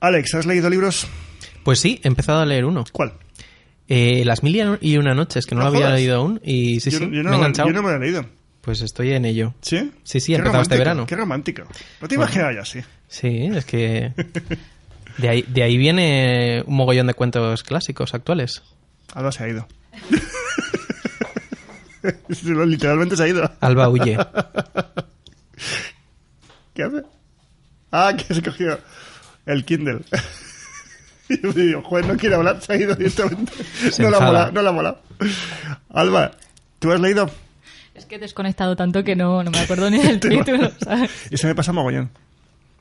Alex, 0.00 0.34
¿has 0.34 0.44
leído 0.44 0.68
libros? 0.68 1.06
Pues 1.64 1.80
sí, 1.80 1.98
he 2.02 2.08
empezado 2.08 2.40
a 2.40 2.44
leer 2.44 2.66
uno. 2.66 2.84
¿Cuál? 2.92 3.14
Eh, 3.94 4.24
Las 4.24 4.42
mil 4.42 4.78
y 4.80 4.96
una 4.96 5.14
noches, 5.14 5.44
que 5.44 5.54
no, 5.54 5.60
No 5.60 5.64
lo 5.66 5.70
había 5.74 5.86
jodas. 5.88 5.98
leído 6.00 6.16
aún. 6.18 6.40
Y 6.44 6.80
sí, 6.80 6.90
yo, 6.90 6.98
sí, 6.98 7.04
yo 7.04 7.10
me 7.10 7.18
he 7.20 7.22
no, 7.24 7.34
enganchado. 7.34 7.68
yo 7.68 7.74
no 7.74 7.82
me 7.82 7.90
lo 7.90 7.96
he 7.96 8.00
leído. 8.00 8.24
Pues 8.62 8.80
estoy 8.80 9.12
en 9.12 9.24
ello. 9.24 9.54
¿Sí? 9.60 9.92
Sí, 10.04 10.20
sí, 10.20 10.32
Qué 10.32 10.38
empezado 10.38 10.62
este 10.62 10.76
romántico, 10.76 10.78
verano. 10.78 11.06
Qué 11.06 11.16
romántico. 11.16 11.62
No 12.00 12.08
te 12.08 12.16
Bueno. 12.16 12.22
imaginaba 12.32 12.60
así. 12.62 12.80
Sí, 13.08 13.50
es 13.54 13.64
que... 13.66 14.12
De 15.18 15.28
ahí, 15.28 15.44
de 15.46 15.62
ahí 15.62 15.76
viene 15.76 16.62
un 16.66 16.74
mogollón 16.76 17.06
de 17.08 17.14
cuentos 17.14 17.62
clásicos 17.64 18.14
actuales. 18.14 18.62
Alba 19.14 19.30
se 19.32 19.44
ha 19.44 19.48
ido. 19.48 19.68
Literalmente 22.66 23.16
se 23.16 23.22
ha 23.24 23.28
ido. 23.28 23.50
Alba 23.60 23.88
huye. 23.88 24.16
¿Qué 26.74 26.82
hace? 26.82 27.02
Ah, 27.90 28.14
que 28.16 28.32
se 28.34 28.42
cogió 28.42 28.78
el 29.46 29.64
Kindle. 29.64 30.00
Y 31.28 31.40
yo 31.40 31.52
digo, 31.52 31.82
joder, 31.82 32.06
no 32.06 32.16
quiere 32.16 32.34
hablar, 32.34 32.60
se 32.60 32.72
ha 32.72 32.76
ido 32.76 32.94
directamente. 32.94 33.52
Se 33.90 34.02
no 34.02 34.10
la 34.10 34.20
mola, 34.20 34.50
no 34.52 34.62
la 34.62 34.72
mola. 34.72 35.00
Alba, 35.90 36.32
¿tú 36.78 36.92
has 36.92 37.00
leído? 37.00 37.30
Es 37.94 38.06
que 38.06 38.16
he 38.16 38.18
desconectado 38.18 38.74
tanto 38.76 39.04
que 39.04 39.14
no, 39.16 39.42
no 39.42 39.50
me 39.50 39.58
acuerdo 39.60 39.88
ni 39.90 39.98
del 39.98 40.18
título, 40.20 40.70
¿sabes? 40.82 41.10
Eso 41.30 41.46
me 41.46 41.54
pasa 41.54 41.72
mogollón. 41.72 42.10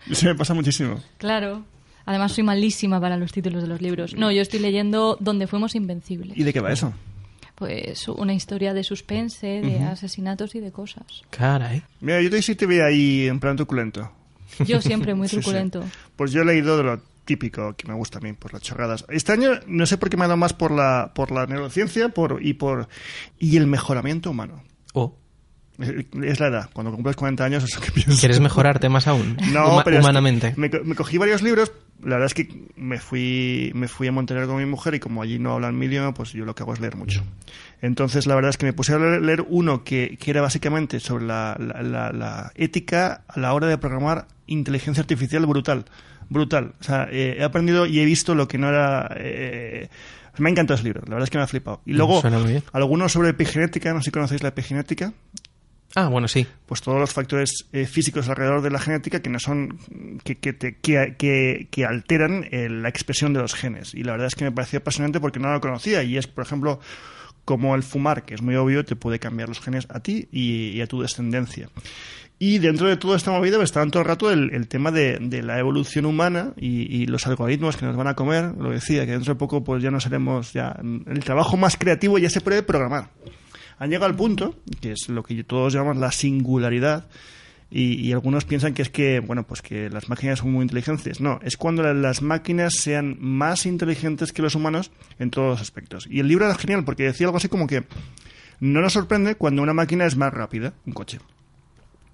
Eso 0.09 0.25
me 0.25 0.35
pasa 0.35 0.53
muchísimo. 0.53 1.01
Claro. 1.17 1.63
Además 2.05 2.31
soy 2.31 2.43
malísima 2.43 2.99
para 2.99 3.15
los 3.17 3.31
títulos 3.31 3.61
de 3.61 3.69
los 3.69 3.81
libros. 3.81 4.15
No, 4.15 4.31
yo 4.31 4.41
estoy 4.41 4.59
leyendo 4.59 5.17
Donde 5.19 5.45
fuimos 5.47 5.75
invencibles. 5.75 6.35
¿Y 6.37 6.43
de 6.43 6.51
qué 6.51 6.59
va 6.59 6.71
eso? 6.71 6.93
Pues 7.55 8.07
una 8.07 8.33
historia 8.33 8.73
de 8.73 8.83
suspense, 8.83 9.45
de 9.61 9.83
asesinatos 9.83 10.55
y 10.55 10.59
de 10.61 10.71
cosas. 10.71 11.05
Caray. 11.29 11.83
Mira, 11.99 12.19
yo 12.21 12.31
te, 12.31 12.41
sí 12.41 12.55
te 12.55 12.65
veo 12.65 12.83
ahí 12.85 13.27
en 13.27 13.39
plan 13.39 13.55
truculento. 13.55 14.11
Yo 14.65 14.81
siempre 14.81 15.13
muy 15.13 15.27
Sí, 15.29 15.35
sí. 15.35 15.41
truculento. 15.41 15.83
Pues 16.15 16.31
yo 16.31 16.41
he 16.41 16.45
leído 16.45 16.75
de 16.77 16.83
lo 16.83 17.01
típico 17.25 17.75
que 17.75 17.87
me 17.87 17.93
gusta 17.93 18.17
a 18.19 18.21
mí, 18.21 18.33
por 18.33 18.53
las 18.53 18.61
chorradas. 18.61 19.05
Este 19.09 19.31
año 19.31 19.51
no 19.67 19.85
sé 19.85 19.97
por 19.97 20.09
qué 20.09 20.17
me 20.17 20.23
ha 20.25 20.27
dado 20.27 20.37
más 20.37 20.53
por 20.53 20.71
la, 20.71 21.11
por 21.15 21.31
la 21.31 21.45
neurociencia 21.45 22.09
por, 22.09 22.39
y 22.45 22.53
por 22.53 22.87
y 23.39 23.57
el 23.57 23.67
mejoramiento 23.67 24.31
humano. 24.31 24.63
Oh, 24.93 25.15
Es 25.79 26.39
la 26.39 26.47
edad. 26.47 26.69
Cuando 26.73 26.91
cumples 26.91 27.15
40 27.15 27.43
años 27.43 27.65
que. 27.77 28.03
¿quieres 28.19 28.39
mejorarte 28.39 28.89
más 28.89 29.07
aún? 29.07 29.37
No, 29.51 29.75
Huma- 29.77 29.83
pero 29.83 29.97
es 29.97 30.01
que 30.01 30.05
humanamente. 30.05 30.53
me, 30.57 30.69
co- 30.69 30.83
me 30.83 30.95
cogí 30.95 31.17
varios 31.17 31.41
libros. 31.41 31.71
La 32.03 32.15
verdad 32.15 32.25
es 32.25 32.33
que 32.33 32.65
me 32.75 32.97
fui, 32.99 33.71
me 33.75 33.87
fui 33.87 34.07
a 34.07 34.11
Montenegro 34.11 34.47
con 34.49 34.57
mi 34.57 34.65
mujer 34.65 34.95
y 34.95 34.99
como 34.99 35.21
allí 35.21 35.37
no 35.37 35.53
hablan 35.53 35.77
mi 35.77 35.85
idioma, 35.85 36.15
pues 36.15 36.33
yo 36.33 36.45
lo 36.45 36.55
que 36.55 36.63
hago 36.63 36.73
es 36.73 36.79
leer 36.79 36.95
mucho. 36.95 37.23
Entonces, 37.79 38.25
la 38.25 38.33
verdad 38.33 38.49
es 38.49 38.57
que 38.57 38.65
me 38.65 38.73
puse 38.73 38.93
a 38.93 38.97
leer, 38.97 39.21
leer 39.21 39.45
uno 39.47 39.83
que, 39.83 40.17
que 40.19 40.31
era 40.31 40.41
básicamente 40.41 40.99
sobre 40.99 41.25
la, 41.25 41.55
la- 41.59 41.83
la- 41.83 42.11
la 42.11 42.51
ética 42.55 43.23
a 43.27 43.39
la 43.39 43.53
hora 43.53 43.67
de 43.67 43.77
programar 43.77 44.27
inteligencia 44.47 45.01
artificial 45.01 45.45
brutal. 45.45 45.85
Brutal. 46.31 46.73
O 46.79 46.83
sea, 46.83 47.07
eh, 47.11 47.35
he 47.39 47.43
aprendido 47.43 47.85
y 47.85 47.99
he 47.99 48.05
visto 48.05 48.33
lo 48.35 48.47
que 48.47 48.57
no 48.57 48.69
era... 48.69 49.13
eh, 49.17 49.89
me 50.37 50.47
ha 50.49 50.51
encantado 50.51 50.75
ese 50.75 50.85
libro, 50.85 51.01
la 51.05 51.09
verdad 51.15 51.25
es 51.25 51.29
que 51.29 51.37
me 51.37 51.43
ha 51.43 51.47
flipado. 51.47 51.81
Y 51.85 51.91
luego, 51.93 52.23
muy 52.23 52.43
bien. 52.53 52.63
algunos 52.71 53.11
sobre 53.11 53.29
epigenética, 53.29 53.93
no 53.93 53.99
sé 53.99 54.05
si 54.05 54.11
conocéis 54.11 54.41
la 54.41 54.49
epigenética 54.49 55.11
Ah, 55.93 56.07
bueno, 56.07 56.29
sí. 56.29 56.47
pues 56.67 56.81
todos 56.81 56.97
los 57.01 57.11
factores 57.11 57.65
eh, 57.73 57.85
físicos 57.85 58.29
alrededor 58.29 58.61
de 58.61 58.69
la 58.71 58.79
genética 58.79 59.21
que 59.21 59.29
no 59.29 59.39
son 59.39 59.77
que, 60.23 60.37
que, 60.37 60.53
te- 60.53 60.77
que, 60.77 61.15
que- 61.17 61.67
que 61.69 61.85
alteran 61.85 62.45
eh, 62.49 62.69
la 62.69 62.87
expresión 62.87 63.33
de 63.33 63.41
los 63.41 63.53
genes 63.53 63.93
y 63.93 64.03
la 64.03 64.13
verdad 64.13 64.27
es 64.27 64.35
que 64.35 64.45
me 64.45 64.53
pareció 64.53 64.79
apasionante 64.79 65.19
porque 65.19 65.39
no 65.41 65.51
lo 65.51 65.59
conocía 65.59 66.01
y 66.01 66.17
es 66.17 66.27
por 66.27 66.45
ejemplo 66.45 66.79
como 67.51 67.75
el 67.75 67.83
fumar 67.83 68.23
que 68.23 68.33
es 68.33 68.41
muy 68.41 68.55
obvio 68.55 68.85
te 68.85 68.95
puede 68.95 69.19
cambiar 69.19 69.49
los 69.49 69.59
genes 69.59 69.85
a 69.89 69.99
ti 69.99 70.29
y, 70.31 70.79
a 70.79 70.87
tu 70.87 71.01
descendencia. 71.01 71.67
Y 72.39 72.59
dentro 72.59 72.87
de 72.87 72.95
toda 72.95 73.17
esta 73.17 73.29
movida 73.29 73.61
estaba 73.61 73.85
todo 73.87 74.01
el 74.01 74.07
rato 74.07 74.31
el, 74.31 74.67
tema 74.69 74.89
de, 74.89 75.19
la 75.43 75.59
evolución 75.59 76.05
humana 76.05 76.53
y, 76.55 76.83
y 76.95 77.07
los 77.07 77.27
algoritmos 77.27 77.75
que 77.75 77.85
nos 77.85 77.97
van 77.97 78.07
a 78.07 78.15
comer. 78.15 78.53
Lo 78.57 78.69
decía 78.69 79.05
que 79.05 79.11
dentro 79.11 79.33
de 79.33 79.37
poco 79.37 79.65
pues 79.65 79.83
ya 79.83 79.91
no 79.91 79.99
seremos 79.99 80.53
ya 80.53 80.79
el 80.81 81.19
trabajo 81.25 81.57
más 81.57 81.75
creativo 81.75 82.17
ya 82.17 82.29
se 82.29 82.39
puede 82.39 82.63
programar. 82.63 83.09
Han 83.79 83.89
llegado 83.89 84.05
al 84.05 84.15
punto, 84.15 84.55
que 84.79 84.93
es 84.93 85.09
lo 85.09 85.23
que 85.23 85.43
todos 85.43 85.73
llamamos 85.73 85.97
la 85.97 86.13
singularidad, 86.13 87.05
y, 87.73 88.11
algunos 88.11 88.43
piensan 88.43 88.73
que 88.73 88.81
es 88.81 88.89
que, 88.89 89.21
bueno, 89.21 89.43
pues 89.47 89.61
que 89.61 89.89
las 89.89 90.09
máquinas 90.09 90.39
son 90.39 90.51
muy 90.51 90.63
inteligentes. 90.63 91.21
No, 91.21 91.39
es 91.41 91.55
cuando 91.55 91.81
la- 91.83 91.93
las 91.93 92.21
máquinas 92.21 92.73
sean 92.75 93.15
más 93.19 93.65
inteligentes 93.65 94.33
que 94.33 94.41
los 94.41 94.55
humanos 94.55 94.91
en 95.19 95.31
todos 95.31 95.51
los 95.51 95.61
aspectos. 95.61 96.05
Y 96.09 96.19
el 96.19 96.27
libro 96.27 96.45
era 96.45 96.55
genial 96.55 96.83
porque 96.83 97.03
decía 97.03 97.27
algo 97.27 97.37
así 97.37 97.47
como 97.47 97.67
que 97.67 97.83
no 98.59 98.81
nos 98.81 98.91
sorprende 98.93 99.35
cuando 99.35 99.61
una 99.63 99.73
máquina 99.73 100.05
es 100.05 100.17
más 100.17 100.33
rápida, 100.33 100.73
un 100.85 100.91
coche. 100.93 101.19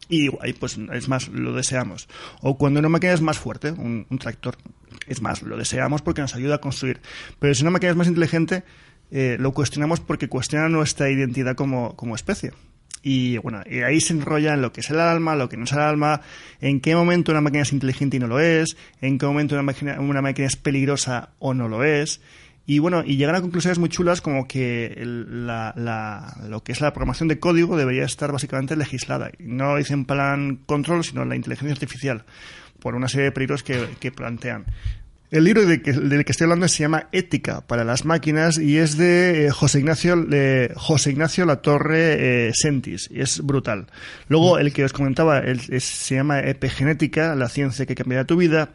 Y 0.10 0.30
ahí, 0.42 0.54
pues 0.54 0.78
es 0.94 1.10
más, 1.10 1.28
lo 1.28 1.54
deseamos. 1.54 2.08
O 2.42 2.58
cuando 2.58 2.80
una 2.80 2.88
máquina 2.88 3.14
es 3.14 3.22
más 3.22 3.38
fuerte, 3.40 3.72
un, 3.72 4.06
un 4.10 4.18
tractor, 4.20 4.58
es 5.08 5.22
más, 5.22 5.42
lo 5.42 5.58
deseamos 5.58 6.02
porque 6.02 6.22
nos 6.22 6.34
ayuda 6.36 6.56
a 6.56 6.62
construir. 6.62 7.02
Pero 7.40 7.54
si 7.56 7.64
una 7.64 7.72
máquina 7.72 7.92
es 7.92 7.98
más 7.98 8.08
inteligente, 8.08 8.64
eh, 9.12 9.38
lo 9.40 9.52
cuestionamos 9.54 10.00
porque 10.00 10.30
cuestiona 10.30 10.70
nuestra 10.70 11.10
identidad 11.10 11.56
como, 11.56 11.96
como 11.98 12.16
especie. 12.16 12.54
Y 13.02 13.38
bueno, 13.38 13.62
ahí 13.86 14.02
se 14.02 14.14
enrolla 14.14 14.54
en 14.54 14.62
lo 14.62 14.74
que 14.74 14.82
es 14.82 14.90
el 14.90 15.00
alma, 15.00 15.36
lo 15.36 15.48
que 15.48 15.56
no 15.58 15.64
es 15.64 15.72
el 15.72 15.80
alma, 15.80 16.22
en 16.60 16.82
qué 16.82 16.96
momento 16.96 17.32
una 17.32 17.42
máquina 17.42 17.64
es 17.64 17.72
inteligente 17.72 18.18
y 18.18 18.20
no 18.20 18.28
lo 18.28 18.40
es, 18.40 18.76
en 19.02 19.18
qué 19.18 19.26
momento 19.26 19.56
una 19.56 19.64
máquina, 19.64 20.00
una 20.00 20.22
máquina 20.22 20.48
es 20.48 20.56
peligrosa 20.56 21.30
o 21.40 21.54
no 21.54 21.68
lo 21.68 21.84
es. 21.84 22.20
Y 22.66 22.80
bueno, 22.80 23.02
y 23.06 23.16
llegan 23.16 23.36
a 23.36 23.42
conclusiones 23.42 23.80
muy 23.80 23.88
chulas 23.88 24.20
como 24.20 24.46
que 24.46 24.94
lo 25.00 26.64
que 26.64 26.72
es 26.74 26.82
la 26.82 26.92
programación 26.92 27.30
de 27.30 27.40
código 27.40 27.78
debería 27.78 28.04
estar 28.04 28.34
básicamente 28.34 28.76
legislada. 28.76 29.32
No 29.40 29.72
lo 29.72 29.78
dice 29.78 29.94
en 29.94 30.04
plan 30.04 30.58
control, 30.66 31.06
sino 31.06 31.24
la 31.24 31.38
inteligencia 31.38 31.72
artificial, 31.72 32.26
por 32.80 32.96
una 32.96 33.08
serie 33.08 33.26
de 33.26 33.32
peligros 33.32 33.64
que 33.64 34.12
plantean. 34.12 34.66
El 35.30 35.44
libro 35.44 35.66
de 35.66 35.82
que- 35.82 35.92
del 35.92 36.24
que 36.24 36.32
estoy 36.32 36.46
hablando 36.46 36.70
se 36.70 36.84
llama 36.84 37.10
Ética 37.12 37.60
para 37.60 37.84
las 37.84 38.06
máquinas 38.06 38.58
y 38.58 38.78
es 38.78 38.96
de 38.98 39.48
eh, 39.48 39.50
José 39.52 39.80
Ignacio 39.80 40.16
José 40.78 41.12
Ignacio 41.12 41.46
Latorre 41.46 42.48
eh, 42.48 42.52
Sentis 42.54 43.10
y 43.12 43.20
es 43.20 43.42
brutal. 43.42 43.88
Luego 44.30 44.58
el 44.58 44.72
que 44.72 44.86
os 44.86 44.94
comentaba 44.94 45.40
el- 45.40 45.60
es- 45.70 45.84
se 45.84 46.16
llama 46.16 46.40
Epigenética, 46.40 47.36
la 47.36 47.50
ciencia 47.50 47.86
que 47.86 47.94
cambiará 47.96 48.24
tu 48.24 48.38
vida. 48.38 48.70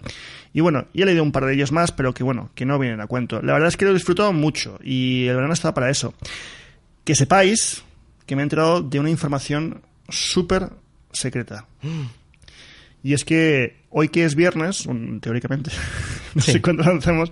Y 0.53 0.61
bueno, 0.61 0.87
ya 0.93 1.05
he 1.05 1.07
leído 1.07 1.23
un 1.23 1.33
par 1.33 1.47
de 1.47 1.55
ellos 1.55 1.73
más, 1.73 1.91
pero 1.91 2.13
que 2.13 2.23
bueno, 2.23 2.51
que 2.55 2.67
no 2.67 2.79
vienen 2.79 3.01
a 3.01 3.07
cuento. 3.07 3.41
La 3.41 3.55
verdad 3.55 3.69
es 3.69 3.79
que 3.79 3.87
lo 3.87 3.93
he 3.93 3.95
disfrutado 3.95 4.35
mucho 4.35 4.79
y 4.85 5.27
el 5.29 5.37
verano 5.37 5.55
estaba 5.55 5.73
para 5.73 5.89
eso. 5.89 6.13
Que 7.05 7.15
sepáis 7.15 7.83
que 8.27 8.37
me 8.37 8.43
he 8.43 8.45
enterado 8.45 8.83
de 8.83 9.01
una 9.01 9.09
información 9.09 9.81
súper 10.11 10.69
secreta. 11.13 11.67
Y 13.03 13.15
es 13.15 13.25
que 13.25 13.82
hoy 13.93 14.09
que 14.09 14.25
es 14.25 14.35
viernes, 14.35 14.87
un- 14.87 15.21
teóricamente, 15.21 15.71
no 16.35 16.43
Sí. 16.43 16.53
sé 16.53 16.63
cuándo 16.63 16.83
lancemos, 16.83 17.31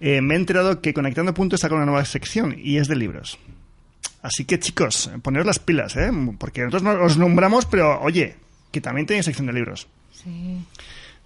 eh, 0.00 0.20
me 0.20 0.34
he 0.34 0.36
enterado 0.36 0.80
que 0.80 0.92
Conectando 0.94 1.32
Puntos 1.34 1.60
con 1.62 1.74
una 1.74 1.86
nueva 1.86 2.04
sección 2.04 2.56
y 2.58 2.76
es 2.78 2.88
de 2.88 2.96
libros. 2.96 3.38
Así 4.22 4.44
que 4.44 4.58
chicos, 4.58 5.10
poneros 5.22 5.46
las 5.46 5.58
pilas, 5.58 5.96
¿eh? 5.96 6.10
Porque 6.38 6.62
nosotros 6.62 6.82
no 6.82 7.04
os 7.04 7.16
nombramos, 7.18 7.66
pero 7.66 8.00
oye, 8.00 8.36
que 8.70 8.80
también 8.80 9.06
tenéis 9.06 9.24
sección 9.26 9.46
de 9.46 9.52
libros. 9.52 9.88
Sí. 10.12 10.58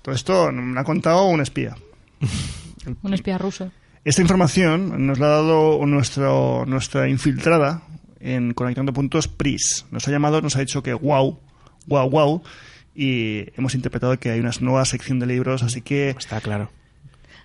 Todo 0.03 0.15
esto 0.15 0.51
me 0.53 0.79
ha 0.81 0.85
contado 0.85 1.25
un 1.27 1.41
espía. 1.41 1.77
Un 3.03 3.13
espía 3.15 3.37
ruso. 3.37 3.73
Esta 4.05 4.23
información 4.23 5.07
nos 5.07 5.19
la 5.19 5.27
ha 5.27 5.31
dado 5.31 5.85
nuestro, 5.87 6.65
nuestra 6.67 7.09
infiltrada 7.09 7.83
en 8.21 8.55
Conectando 8.55 8.93
Puntos, 8.93 9.27
Pris. 9.27 9.85
Nos 9.91 10.07
ha 10.07 10.13
llamado, 10.13 10.41
nos 10.41 10.55
ha 10.55 10.61
dicho 10.61 10.83
que 10.85 10.95
wow, 10.95 11.39
wow, 11.87 12.09
wow. 12.09 12.43
Y 12.97 13.47
hemos 13.59 13.75
interpretado 13.75 14.19
que 14.19 14.31
hay 14.31 14.41
una 14.41 14.51
nueva 14.61 14.85
sección 14.87 15.19
de 15.19 15.27
libros, 15.27 15.63
así 15.63 15.83
que 15.83 16.11
Está 16.11 16.41
claro. 16.41 16.71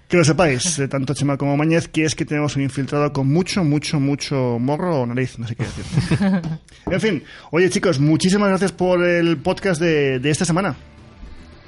que 0.08 0.16
lo 0.18 0.24
sepáis, 0.24 0.80
eh, 0.80 0.88
tanto 0.88 1.14
Chema 1.14 1.36
como 1.38 1.58
Mañez, 1.58 1.88
que 1.90 2.06
es 2.06 2.16
que 2.16 2.24
tenemos 2.26 2.56
un 2.56 2.62
infiltrado 2.64 3.12
con 3.12 3.28
mucho, 3.28 3.64
mucho, 3.64 4.00
mucho 4.00 4.58
morro 4.60 5.02
o 5.02 5.06
nariz, 5.06 5.38
no 5.40 5.48
sé 5.48 5.56
qué 5.56 5.64
decir. 5.64 5.86
en 6.92 7.02
fin, 7.02 7.24
oye 7.52 7.70
chicos, 7.70 8.00
muchísimas 8.00 8.48
gracias 8.50 8.72
por 8.72 9.04
el 9.06 9.38
podcast 9.38 9.82
de, 9.82 10.20
de 10.20 10.30
esta 10.30 10.46
semana. 10.46 10.76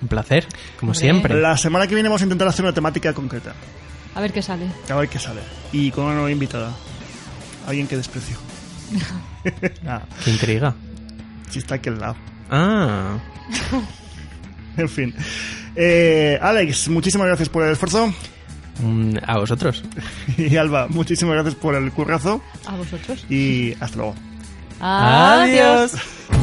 Un 0.02 0.08
placer, 0.08 0.46
como 0.80 0.94
siempre. 0.94 1.40
La 1.40 1.58
semana 1.58 1.86
que 1.88 1.94
viene 1.96 2.10
vamos 2.10 2.22
a 2.22 2.26
intentar 2.26 2.48
hacer 2.48 2.64
una 2.66 2.74
temática 2.74 3.14
concreta. 3.14 3.54
A 4.16 4.22
ver 4.22 4.32
qué 4.32 4.42
sale. 4.42 4.68
A 4.90 4.96
ver 4.96 5.10
qué 5.10 5.20
sale. 5.20 5.42
Y 5.72 5.92
con 5.92 6.06
una 6.06 6.14
nueva 6.14 6.32
invitada. 6.32 6.72
Alguien 7.68 7.88
que 7.88 7.98
desprecio. 7.98 8.38
ah, 9.88 10.04
Qué 10.24 10.32
intriga. 10.32 10.74
si 11.50 11.60
está 11.60 11.76
aquí 11.76 11.90
al 11.90 12.00
lado. 12.00 12.16
Ah, 12.56 13.18
En 14.78 14.88
fin. 14.90 15.14
Eh, 15.76 16.38
Alex, 16.42 16.88
muchísimas 16.90 17.26
gracias 17.28 17.50
por 17.50 17.64
el 17.64 17.72
esfuerzo. 17.74 18.14
mm, 18.82 19.18
a 19.26 19.38
vosotros. 19.40 19.84
Y 20.38 20.56
Alba, 20.56 20.88
muchísimas 20.88 21.34
gracias 21.36 21.56
por 21.56 21.74
el 21.76 21.92
currazo. 21.92 22.42
A 22.68 22.76
vosotros. 22.76 23.26
Y 23.30 23.74
hasta 23.80 23.98
luego. 23.98 24.16
Adiós. 24.80 25.94
Adiós. 25.96 26.43